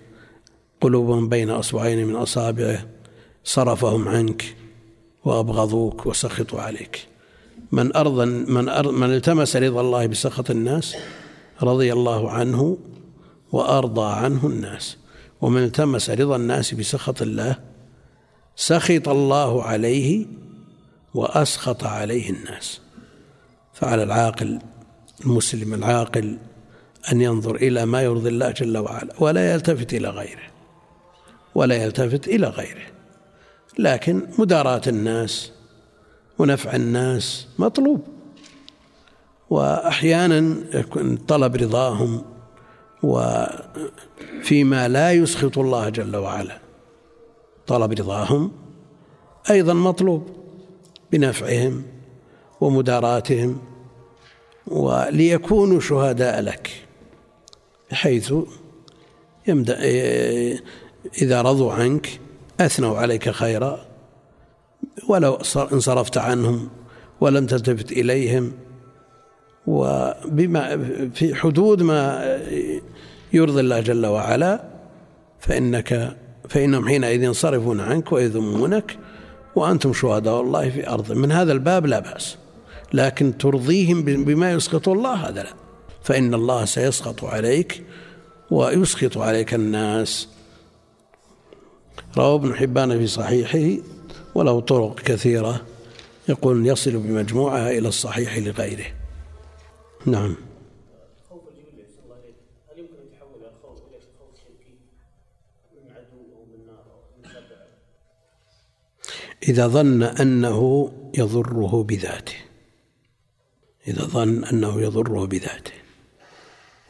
قلوبهم 0.81 1.29
بين 1.29 1.49
أصبعين 1.49 2.07
من 2.07 2.15
أصابعه 2.15 2.85
صرفهم 3.43 4.07
عنك 4.07 4.55
وأبغضوك 5.25 6.05
وسخطوا 6.05 6.61
عليك. 6.61 7.07
من 7.71 7.95
أرضى 7.95 8.25
من 8.25 8.69
أرض 8.69 8.93
من 8.93 9.13
التمس 9.13 9.55
رضا 9.55 9.81
الله 9.81 10.05
بسخط 10.05 10.51
الناس 10.51 10.95
رضي 11.63 11.93
الله 11.93 12.31
عنه 12.31 12.77
وأرضى 13.51 14.13
عنه 14.13 14.47
الناس. 14.47 14.97
ومن 15.41 15.63
التمس 15.63 16.09
رضا 16.09 16.35
الناس 16.35 16.73
بسخط 16.73 17.21
الله 17.21 17.74
سخط 18.55 19.09
الله 19.09 19.63
عليه 19.63 20.25
وأسخط 21.13 21.83
عليه 21.83 22.29
الناس. 22.29 22.81
فعلى 23.73 24.03
العاقل 24.03 24.59
المسلم 25.25 25.73
العاقل 25.73 26.37
أن 27.11 27.21
ينظر 27.21 27.55
إلى 27.55 27.85
ما 27.85 28.01
يرضي 28.01 28.29
الله 28.29 28.51
جل 28.51 28.77
وعلا 28.77 29.13
ولا 29.19 29.53
يلتفت 29.53 29.93
إلى 29.93 30.09
غيره 30.09 30.43
ولا 31.55 31.83
يلتفت 31.83 32.27
إلى 32.27 32.47
غيره. 32.47 32.85
لكن 33.79 34.27
مداراة 34.39 34.81
الناس 34.87 35.51
ونفع 36.39 36.75
الناس 36.75 37.47
مطلوب. 37.59 38.07
وأحيانا 39.49 40.55
يكون 40.73 41.17
طلب 41.17 41.55
رضاهم 41.55 42.25
وفيما 43.03 44.87
لا 44.87 45.11
يسخط 45.11 45.57
الله 45.57 45.89
جل 45.89 46.15
وعلا. 46.15 46.64
طلب 47.67 47.91
رضاهم 47.91 48.51
أيضا 49.49 49.73
مطلوب 49.73 50.29
بنفعهم 51.11 51.83
ومداراتهم 52.61 53.57
وليكونوا 54.67 55.79
شهداء 55.79 56.41
لك 56.41 56.71
حيث 57.91 58.33
إذا 61.21 61.41
رضوا 61.41 61.73
عنك 61.73 62.19
أثنوا 62.59 62.97
عليك 62.97 63.29
خيرا 63.29 63.85
ولو 65.07 65.37
انصرفت 65.71 66.17
عنهم 66.17 66.69
ولم 67.21 67.45
تلتفت 67.45 67.91
إليهم 67.91 68.51
وبما 69.67 70.77
في 71.13 71.35
حدود 71.35 71.81
ما 71.81 72.37
يرضي 73.33 73.59
الله 73.59 73.79
جل 73.79 74.05
وعلا 74.05 74.63
فإنك 75.39 76.17
فإنهم 76.49 76.87
حينئذ 76.87 77.23
ينصرفون 77.23 77.79
عنك 77.79 78.11
ويذمونك 78.11 78.97
وأنتم 79.55 79.93
شهداء 79.93 80.41
الله 80.41 80.69
في 80.69 80.89
أرض 80.89 81.11
من 81.11 81.31
هذا 81.31 81.51
الباب 81.51 81.85
لا 81.85 81.99
بأس 81.99 82.37
لكن 82.93 83.37
ترضيهم 83.37 84.03
بما 84.03 84.51
يسخط 84.51 84.89
الله 84.89 85.13
هذا 85.13 85.43
لا. 85.43 85.53
فإن 86.03 86.33
الله 86.33 86.65
سيسخط 86.65 87.23
عليك 87.23 87.83
ويسخط 88.51 89.17
عليك 89.17 89.53
الناس. 89.53 90.27
روى 92.17 92.35
ابن 92.35 92.55
حبان 92.55 92.97
في 92.97 93.07
صحيحه 93.07 93.81
وله 94.35 94.59
طرق 94.59 94.99
كثيرة 94.99 95.61
يقول 96.29 96.67
يصل 96.67 96.91
بمجموعها 96.91 97.71
إلى 97.71 97.87
الصحيح 97.87 98.37
لغيره. 98.37 98.85
نعم. 100.05 100.35
إذا 109.49 109.67
ظن 109.67 110.03
أنه 110.03 110.91
يضره 111.17 111.83
بذاته. 111.83 112.35
إذا 113.87 114.03
ظن 114.03 114.43
أنه 114.43 114.81
يضره 114.81 115.25
بذاته. 115.25 115.71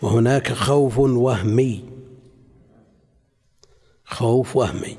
وهناك 0.01 0.53
خوف 0.53 0.97
وهمي. 0.97 1.83
خوف 4.05 4.55
وهمي. 4.55 4.97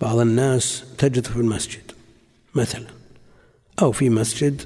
بعض 0.00 0.18
الناس 0.18 0.84
تجد 0.98 1.26
في 1.26 1.36
المسجد 1.36 1.92
مثلا 2.54 2.86
أو 3.82 3.92
في 3.92 4.10
مسجد 4.10 4.62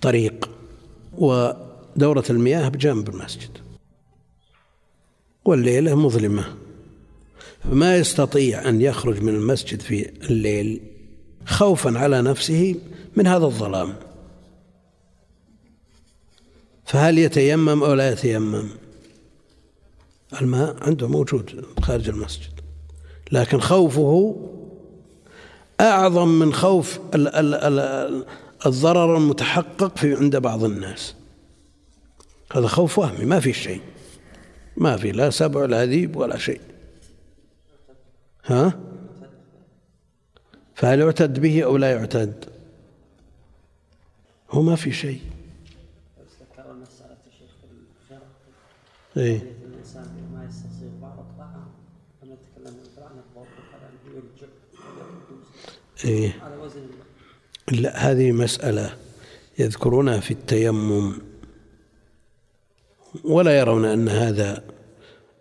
طريق 0.00 0.50
ودورة 1.12 2.24
المياه 2.30 2.68
بجنب 2.68 3.08
المسجد. 3.08 3.58
والليلة 5.44 5.94
مظلمة. 5.94 6.67
فما 7.70 7.96
يستطيع 7.96 8.68
أن 8.68 8.80
يخرج 8.80 9.22
من 9.22 9.34
المسجد 9.34 9.80
في 9.80 10.10
الليل 10.30 10.80
خوفا 11.46 11.98
على 11.98 12.22
نفسه 12.22 12.74
من 13.16 13.26
هذا 13.26 13.44
الظلام. 13.44 13.94
فهل 16.84 17.18
يتيمم 17.18 17.82
أو 17.82 17.94
لا 17.94 18.12
يتيمم؟ 18.12 18.68
الماء 20.40 20.76
عنده 20.80 21.08
موجود 21.08 21.64
خارج 21.82 22.08
المسجد 22.08 22.60
لكن 23.32 23.60
خوفه 23.60 24.36
أعظم 25.80 26.28
من 26.28 26.54
خوف 26.54 26.98
الضرر 28.66 29.16
المتحقق 29.16 29.98
في 29.98 30.14
عند 30.14 30.36
بعض 30.36 30.64
الناس. 30.64 31.14
هذا 32.52 32.66
خوف 32.66 32.98
وهمي 32.98 33.24
ما 33.24 33.40
في 33.40 33.52
شيء 33.52 33.80
ما 34.76 34.96
في 34.96 35.12
لا 35.12 35.30
سبع 35.30 35.64
لا 35.64 35.86
ذيب 35.86 36.16
ولا 36.16 36.38
شيء. 36.38 36.60
ها 38.48 38.80
فهل 40.74 41.00
يعتد 41.00 41.40
به 41.40 41.64
أو 41.64 41.76
لا 41.76 41.92
يعتد 41.92 42.44
هو 44.50 44.62
ما 44.62 44.76
في 44.76 44.92
شيء 44.92 45.20
إيه؟ 49.16 49.58
إيه؟ 56.04 56.32
لا 57.72 57.96
هذه 57.96 58.32
مسألة 58.32 58.96
يذكرونها 59.58 60.20
في 60.20 60.30
التيمم 60.30 61.12
ولا 63.24 63.58
يرون 63.58 63.84
أن 63.84 64.08
هذا 64.08 64.77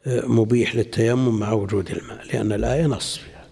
مبيح 0.06 0.76
للتيمم 0.76 1.40
مع 1.40 1.52
وجود 1.52 1.92
الماء 1.92 2.26
لأن 2.34 2.52
الآية 2.52 2.86
نص 2.86 3.18
فيها. 3.18 3.46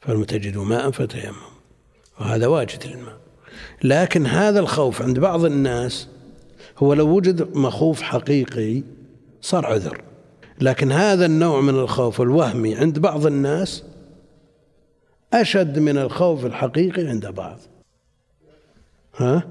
فلم 0.00 0.24
تجدوا 0.24 0.64
ماء 0.64 0.90
فتيمم 0.90 1.34
وهذا 2.20 2.46
واجد 2.46 2.86
للماء. 2.86 3.16
لكن 3.84 4.26
هذا 4.26 4.60
الخوف 4.60 5.02
عند 5.02 5.18
بعض 5.18 5.44
الناس 5.44 6.08
هو 6.78 6.94
لو 6.94 7.08
وجد 7.08 7.56
مخوف 7.56 8.02
حقيقي 8.02 8.82
صار 9.40 9.66
عذر. 9.66 10.02
لكن 10.60 10.92
هذا 10.92 11.26
النوع 11.26 11.60
من 11.60 11.74
الخوف 11.74 12.20
الوهمي 12.20 12.74
عند 12.74 12.98
بعض 12.98 13.26
الناس 13.26 13.82
أشد 15.32 15.78
من 15.78 15.98
الخوف 15.98 16.46
الحقيقي 16.46 17.06
عند 17.06 17.26
بعض. 17.26 17.58
ها؟ 19.16 19.48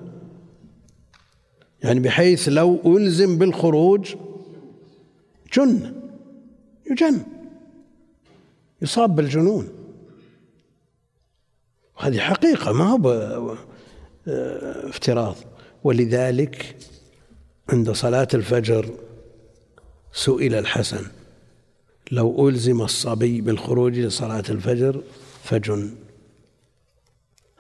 يعني 1.84 2.00
بحيث 2.00 2.50
لو 2.50 2.98
ألزم 2.98 3.38
بالخروج 3.38 4.16
جن. 5.56 5.94
يجن. 6.92 7.24
يصاب 8.82 9.16
بالجنون. 9.16 9.70
هذه 11.98 12.20
حقيقة 12.20 12.72
ما 12.72 12.86
هو 12.86 13.58
افتراض. 14.90 15.36
ولذلك 15.84 16.76
عند 17.70 17.92
صلاة 17.92 18.28
الفجر 18.34 18.90
سئل 20.14 20.56
الحسن 20.56 21.06
لو 22.12 22.50
ألزم 22.50 22.82
الصبي 22.82 23.42
بالخروج 23.42 24.00
لصلاة 24.00 24.44
الفجر 24.50 25.02
فجن. 25.44 25.96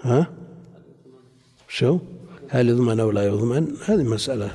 ها؟ 0.01 0.33
شو؟ 1.67 1.99
هل 2.49 2.69
يضمن 2.69 2.99
أو 2.99 3.11
لا 3.11 3.25
يضمن؟ 3.25 3.75
هذه 3.85 4.03
مسألة 4.03 4.51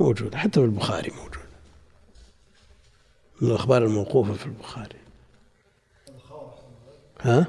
موجودة 0.00 0.38
حتى 0.38 0.60
في 0.60 0.66
البخاري 0.66 1.10
موجود 1.10 1.49
من 3.40 3.50
الأخبار 3.50 3.84
الموقوفة 3.84 4.32
في 4.32 4.46
البخاري 4.46 4.96
ها؟ 7.20 7.46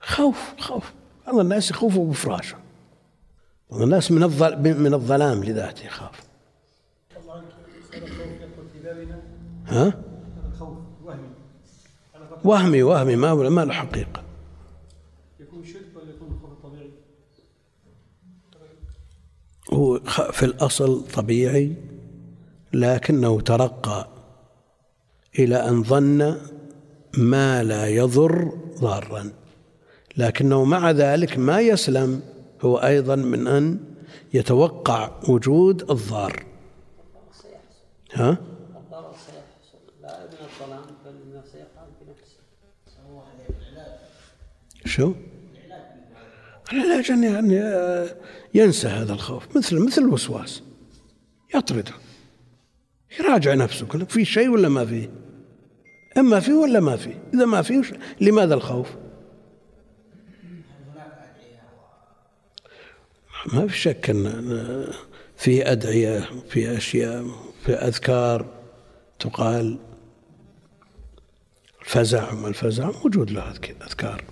خوف 0.00 0.54
خوف 0.58 0.92
بعض 1.26 1.40
الناس 1.40 1.70
يخوفوا 1.70 2.10
بفراشة 2.10 2.56
بعض 3.70 3.82
الناس 3.82 4.10
من 4.10 4.20
من 4.82 4.94
الظلام 4.94 5.44
لذاته 5.44 5.86
يخاف 5.86 6.22
ها؟ 9.66 10.02
وهمي 12.44 12.82
وهمي 12.82 13.16
ما 13.16 13.34
ما 13.34 13.64
له 13.64 13.72
حقيقة 13.72 14.22
يكون 15.40 15.64
شرك 15.64 15.96
ولا 15.96 16.10
يكون 16.10 16.40
خوف 16.42 16.70
طبيعي؟ 16.70 16.90
هو 19.72 19.98
في 20.32 20.42
الأصل 20.42 21.06
طبيعي 21.14 21.91
لكنه 22.72 23.40
ترقى 23.40 24.08
إلى 25.38 25.56
أن 25.68 25.82
ظن 25.82 26.38
ما 27.18 27.64
لا 27.64 27.86
يضر 27.86 28.52
ضارا 28.80 29.32
لكنه 30.16 30.64
مع 30.64 30.90
ذلك 30.90 31.38
ما 31.38 31.60
يسلم 31.60 32.22
هو 32.60 32.76
أيضا 32.76 33.16
من 33.16 33.46
أن 33.46 33.80
يتوقع 34.34 35.10
وجود 35.28 35.90
الضار 35.90 36.44
ها؟ 38.14 38.38
شو؟ 44.84 45.12
العلاج 46.72 47.10
يعني 47.10 48.08
ينسى 48.54 48.88
هذا 48.88 49.12
الخوف 49.12 49.56
مثل 49.56 49.78
مثل 49.86 50.02
الوسواس 50.02 50.62
يطرده 51.54 51.92
يراجع 53.20 53.54
نفسه 53.54 53.86
في 53.86 54.24
شيء 54.24 54.48
ولا 54.48 54.68
ما 54.68 54.86
فيه 54.86 55.10
إما 56.18 56.40
فيه 56.40 56.52
ولا 56.52 56.80
ما 56.80 56.96
فيه 56.96 57.22
إذا 57.34 57.44
ما 57.44 57.62
فيه 57.62 57.82
لماذا 58.20 58.54
الخوف؟ 58.54 58.88
ما 63.52 63.66
في 63.66 63.78
شك 63.78 64.10
إن 64.10 64.92
في 65.36 65.72
أدعية 65.72 66.30
في 66.48 66.76
أشياء 66.76 67.26
في 67.64 67.72
أذكار 67.72 68.46
تقال. 69.18 69.78
الفزع 71.82 72.34
ما 72.34 72.48
الفزع؟ 72.48 72.90
موجود 72.90 73.30
له 73.30 73.50
أذكار. 73.50 74.24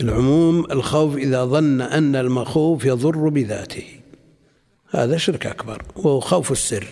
العموم 0.00 0.64
الخوف 0.70 1.16
إذا 1.16 1.44
ظن 1.44 1.80
أن 1.80 2.16
المخوف 2.16 2.84
يضر 2.84 3.28
بذاته. 3.28 4.00
هذا 4.90 5.16
شرك 5.16 5.46
أكبر 5.46 5.82
وهو 5.96 6.20
خوف 6.20 6.52
السر. 6.52 6.88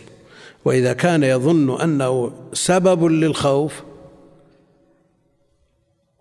وإذا 0.65 0.93
كان 0.93 1.23
يظن 1.23 1.81
أنه 1.81 2.33
سبب 2.53 3.05
للخوف 3.05 3.83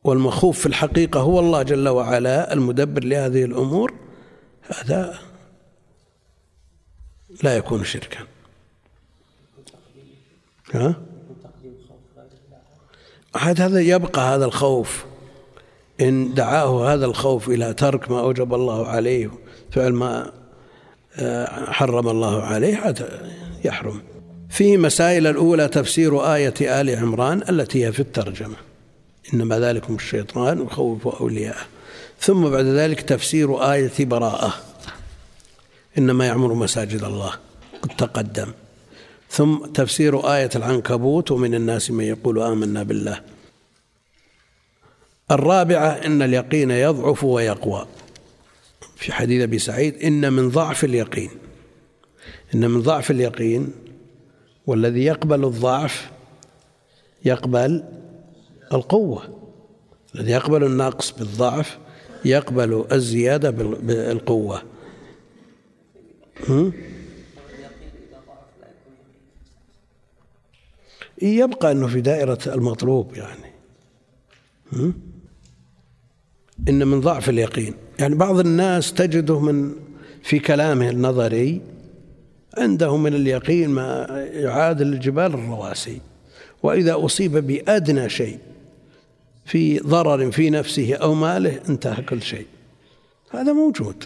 والمخوف 0.04 0.60
في 0.60 0.66
الحقيقة 0.66 1.20
هو 1.20 1.40
الله 1.40 1.64
جل 1.64 1.90
وعلا 1.90 2.54
المدبر 2.54 3.04
لهذه 3.04 3.46
الأمور 3.46 3.94
هذا 4.62 5.20
لا 7.44 7.58
يكون 7.58 7.84
شركا. 7.84 8.20
ها؟ 10.74 10.96
هذا 13.36 13.80
يبقى 13.80 14.22
هذا 14.22 14.46
الخوف. 14.46 15.11
إن 16.02 16.34
دعاه 16.34 16.94
هذا 16.94 17.06
الخوف 17.06 17.50
إلى 17.50 17.74
ترك 17.74 18.12
ما 18.12 18.20
أوجب 18.20 18.54
الله 18.54 18.88
عليه 18.88 19.32
فعل 19.72 19.94
ما 19.94 20.32
آه، 21.16 21.72
حرم 21.72 22.10
الله 22.10 22.44
عليه 22.44 22.90
هذا 22.90 23.32
يحرم. 23.66 24.02
في 24.50 24.78
مسائل 24.78 25.28
الأولى 25.28 25.68
تفسير 25.68 26.34
آية 26.36 26.54
آل 26.62 26.90
عمران 26.90 27.42
التي 27.50 27.86
هي 27.86 27.92
في 27.92 28.00
الترجمة. 28.00 28.56
إنما 29.34 29.60
ذلكم 29.60 29.96
الشيطان 29.96 30.62
يخوف 30.62 31.08
أولياءه. 31.08 31.66
ثم 32.20 32.50
بعد 32.50 32.66
ذلك 32.66 33.02
تفسير 33.02 33.72
آية 33.74 33.92
براءة. 34.00 34.54
إنما 35.98 36.26
يعمر 36.26 36.54
مساجد 36.54 37.04
الله 37.04 37.32
قد 37.82 37.90
تقدم. 37.98 38.52
ثم 39.30 39.66
تفسير 39.66 40.34
آية 40.34 40.50
العنكبوت 40.56 41.32
ومن 41.32 41.56
الناس 41.56 41.92
من 41.92 42.04
يقول 42.04 42.42
آمنا 42.42 42.84
بالله. 42.84 43.20
الرابعة 45.32 45.90
إن 45.90 46.22
اليقين 46.22 46.72
يضعف 46.72 47.24
ويقوى. 47.24 47.88
في 48.96 49.14
حديث 49.14 49.44
أبي 49.44 49.60
سعيد 49.60 50.04
إن 50.04 50.34
من 50.34 50.50
ضعف 50.50 50.84
اليقين. 50.84 51.30
إن 52.56 52.70
من 52.70 52.82
ضعف 52.82 53.12
اليقين 53.12 53.74
والذي 54.68 55.04
يقبل 55.04 55.46
الضعف 55.46 56.12
يقبل 57.26 57.84
القوة. 58.74 59.40
الذي 60.16 60.32
يقبل 60.32 60.64
النقص 60.64 61.12
بالضعف 61.12 61.78
يقبل 62.26 62.86
الزيادة 62.92 63.50
بالقوة. 63.50 64.62
يبقى 71.22 71.72
أنه 71.72 71.88
في 71.88 72.02
دائرة 72.02 72.40
المطلوب 72.48 73.16
يعني. 73.16 73.52
إن 76.70 76.88
من 76.88 77.00
ضعف 77.00 77.30
اليقين. 77.30 77.74
يعني 78.00 78.16
بعض 78.16 78.40
الناس 78.40 78.94
تجده 78.94 79.40
من 79.40 79.72
في 80.24 80.40
كلامه 80.40 80.90
النظري 80.90 81.62
عنده 82.58 82.98
من 82.98 83.14
اليقين 83.14 83.70
ما 83.70 84.06
يعادل 84.34 84.94
الجبال 84.94 85.26
الرواسي 85.26 86.02
وإذا 86.64 87.06
أصيب 87.06 87.38
بأدنى 87.38 88.10
شيء 88.10 88.40
في 89.46 89.80
ضرر 89.80 90.32
في 90.32 90.50
نفسه 90.50 90.96
أو 90.96 91.14
ماله 91.14 91.60
انتهى 91.70 92.02
كل 92.02 92.22
شيء. 92.22 92.46
هذا 93.32 93.54
موجود. 93.54 94.04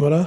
ولا 0.00 0.26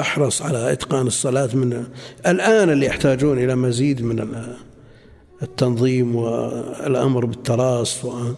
أحرص 0.00 0.42
على 0.42 0.72
إتقان 0.72 1.06
الصلاة 1.06 1.54
من 1.54 1.86
الآن 2.26 2.70
اللي 2.70 2.86
يحتاجون 2.86 3.38
إلى 3.38 3.54
مزيد 3.54 4.02
من 4.02 4.46
التنظيم 5.42 6.16
والأمر 6.16 7.24
بالتراص 7.24 8.04
و 8.04 8.32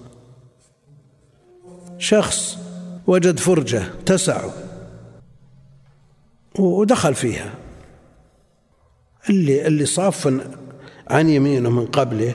شخص 1.98 2.58
وجد 3.06 3.38
فرجة 3.38 3.82
تسع 4.06 4.50
ودخل 6.58 7.14
فيها. 7.14 7.54
اللي 9.30 9.66
اللي 9.66 9.86
صاف 9.86 10.34
عن 11.10 11.28
يمينه 11.28 11.70
من 11.70 11.86
قبله 11.86 12.34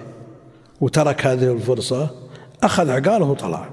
وترك 0.84 1.26
هذه 1.26 1.52
الفرصة 1.54 2.30
أخذ 2.64 2.90
عقاله 2.90 3.26
وطلع. 3.26 3.70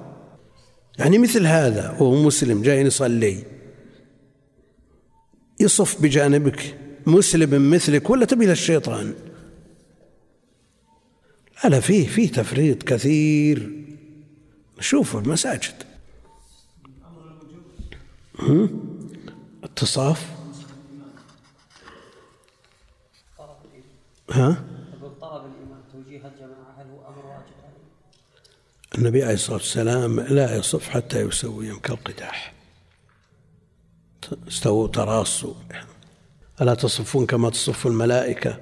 يعني 0.98 1.18
مثل 1.18 1.46
هذا 1.46 1.90
وهو 1.90 2.22
مسلم 2.22 2.62
جاي 2.62 2.80
يصلي. 2.80 3.44
يصف 5.60 6.02
بجانبك 6.02 6.78
مسلم 7.06 7.70
مثلك 7.70 8.10
ولا 8.10 8.26
تبي 8.26 8.46
للشيطان 8.46 9.14
لا 11.64 11.80
فيه 11.80 12.08
فيه 12.08 12.32
تفريط 12.32 12.82
كثير. 12.82 13.86
شوفوا 14.80 15.20
المساجد. 15.20 15.74
اتصاف. 19.64 20.40
ها 24.30 24.64
طلب 25.20 25.44
الإمام 25.44 25.82
توجيه 25.92 26.26
الجماعة 26.26 26.74
هل 26.78 26.86
هو 26.90 27.08
أمر 27.08 27.26
واجب 27.26 27.54
النبي 28.98 29.22
عليه 29.22 29.34
الصلاة 29.34 29.56
والسلام 29.56 30.20
لا 30.20 30.56
يصف 30.56 30.88
حتى 30.88 31.20
يسويهم 31.20 31.78
كالقداح. 31.78 32.52
استووا 34.48 34.88
تراصوا. 34.88 35.54
ألا 36.60 36.74
تصفون 36.74 37.26
كما 37.26 37.50
تصف 37.50 37.86
الملائكة؟ 37.86 38.60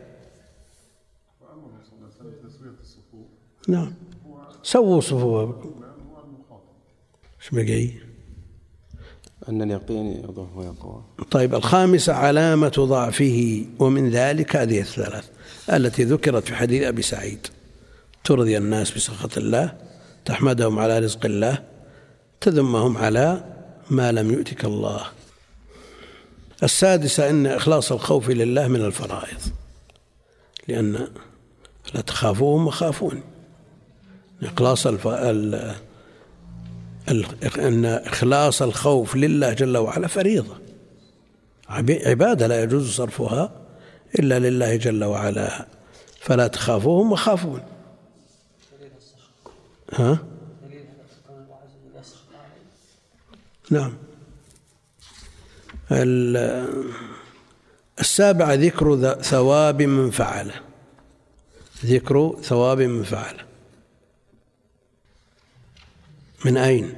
نعم. 3.69 3.95
سووا 4.63 5.01
صفوفكم 5.01 5.75
إيش 7.41 7.51
بقي؟ 7.53 7.91
أن 9.49 9.63
اليقين 9.63 10.07
يضعف 10.07 10.57
ويقوى. 10.57 11.05
طيب 11.31 11.55
الخامسة 11.55 12.13
علامة 12.13 12.69
ضعفه 12.79 13.67
ومن 13.79 14.11
ذلك 14.11 14.57
هذه 14.57 14.81
الثلاث 14.81 15.31
التي 15.73 16.05
ذكرت 16.05 16.45
في 16.45 16.55
حديث 16.55 16.83
أبي 16.83 17.03
سعيد. 17.03 17.47
ترضي 18.25 18.59
الناس 18.59 18.91
بسخط 18.91 19.39
الله 19.39 19.88
تحمدهم 20.25 20.79
على 20.79 20.99
رزق 20.99 21.25
الله 21.25 21.65
تذمهم 22.41 22.97
على 22.97 23.45
ما 23.91 24.13
لم 24.13 24.31
يؤتك 24.31 24.65
الله. 24.65 25.01
السادسة 26.63 27.31
أن 27.31 27.47
إخلاص 27.47 27.93
الخوف 27.93 28.29
لله 28.29 28.69
من 28.69 28.85
الفرائض 28.85 29.41
لأن 30.69 31.09
لا 31.95 32.01
تخافوهم 32.01 32.67
وخافوني. 32.67 33.23
إخلاص 34.43 34.87
الف... 34.87 35.07
ال... 35.07 35.75
ال... 37.09 37.27
أن 37.59 37.85
إخلاص 37.85 38.63
الخوف 38.63 39.17
لله 39.17 39.53
جل 39.53 39.77
وعلا 39.77 40.09
فريضة. 40.09 40.57
عبادة 41.69 42.47
لا 42.47 42.63
يجوز 42.63 42.91
صرفها 42.91 43.53
إلا 44.19 44.39
لله 44.39 44.77
جل 44.77 45.05
وعلا 45.05 45.67
فلا 46.21 46.47
تخافوهم 46.47 47.13
وخافون 47.13 47.61
ها؟ 49.93 50.19
نعم. 53.71 53.93
السابعة 58.01 58.55
ذكر 58.55 59.15
ثواب 59.23 59.83
من 59.83 60.11
فعله 60.11 60.55
ذكر 61.85 62.37
ثواب 62.43 62.81
من 62.81 63.03
فعله 63.03 63.45
من 66.45 66.57
أين؟ 66.57 66.95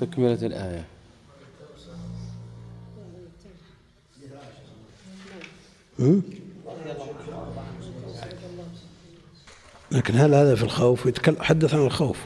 تكملة 0.00 0.46
الآية. 0.46 0.86
لكن 9.92 10.14
هل 10.14 10.34
هذا 10.34 10.54
في 10.54 10.62
الخوف؟ 10.62 11.06
يتكلم 11.06 11.36
حدث 11.40 11.74
عن 11.74 11.80
الخوف. 11.80 12.16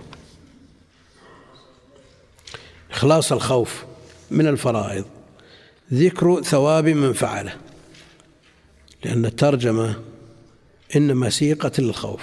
إخلاص 2.91 3.33
الخوف 3.33 3.85
من 4.31 4.47
الفرائض. 4.47 5.05
ذكر 5.93 6.43
ثواب 6.43 6.89
من 6.89 7.13
فعله. 7.13 7.57
لأن 9.05 9.25
الترجمة 9.25 10.03
إنما 10.97 11.31
سيقة 11.31 11.73
للخوف. 11.79 12.21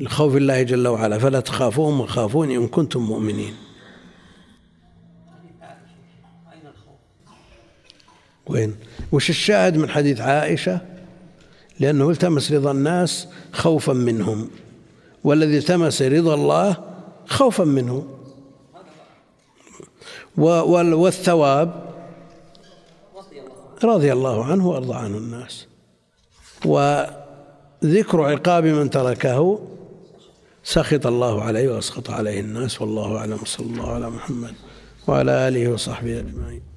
لخوف 0.00 0.36
الله 0.36 0.62
جل 0.62 0.88
وعلا. 0.88 1.18
فلا 1.18 1.40
تخافوهم 1.40 2.00
وخافون 2.00 2.50
إن 2.50 2.68
كنتم 2.68 3.00
مؤمنين. 3.00 3.54
وين؟ 8.46 8.76
وش 9.12 9.30
الشاهد 9.30 9.76
من 9.76 9.90
حديث 9.90 10.20
عائشة؟ 10.20 10.93
لأنه 11.80 12.10
التمس 12.10 12.52
رضا 12.52 12.70
الناس 12.70 13.28
خوفا 13.52 13.92
منهم 13.92 14.50
والذي 15.24 15.58
التمس 15.58 16.02
رضا 16.02 16.34
الله 16.34 16.76
خوفا 17.26 17.64
منه. 17.64 18.06
والثواب 20.36 21.94
رضي 23.84 24.12
الله 24.12 24.44
عنه 24.44 24.68
وأرضى 24.68 24.94
عنه 24.94 25.18
الناس. 25.18 25.66
وذكر 26.66 28.22
عقاب 28.22 28.64
من 28.64 28.90
تركه 28.90 29.58
سخط 30.64 31.06
الله 31.06 31.42
عليه 31.42 31.68
وأسخط 31.68 32.10
عليه 32.10 32.40
الناس 32.40 32.80
والله 32.80 33.16
أعلم 33.16 33.38
صلى 33.44 33.66
الله 33.66 33.92
على 33.92 34.10
محمد 34.10 34.54
وعلى 35.08 35.48
آله 35.48 35.72
وصحبه 35.72 36.20
أجمعين. 36.20 36.73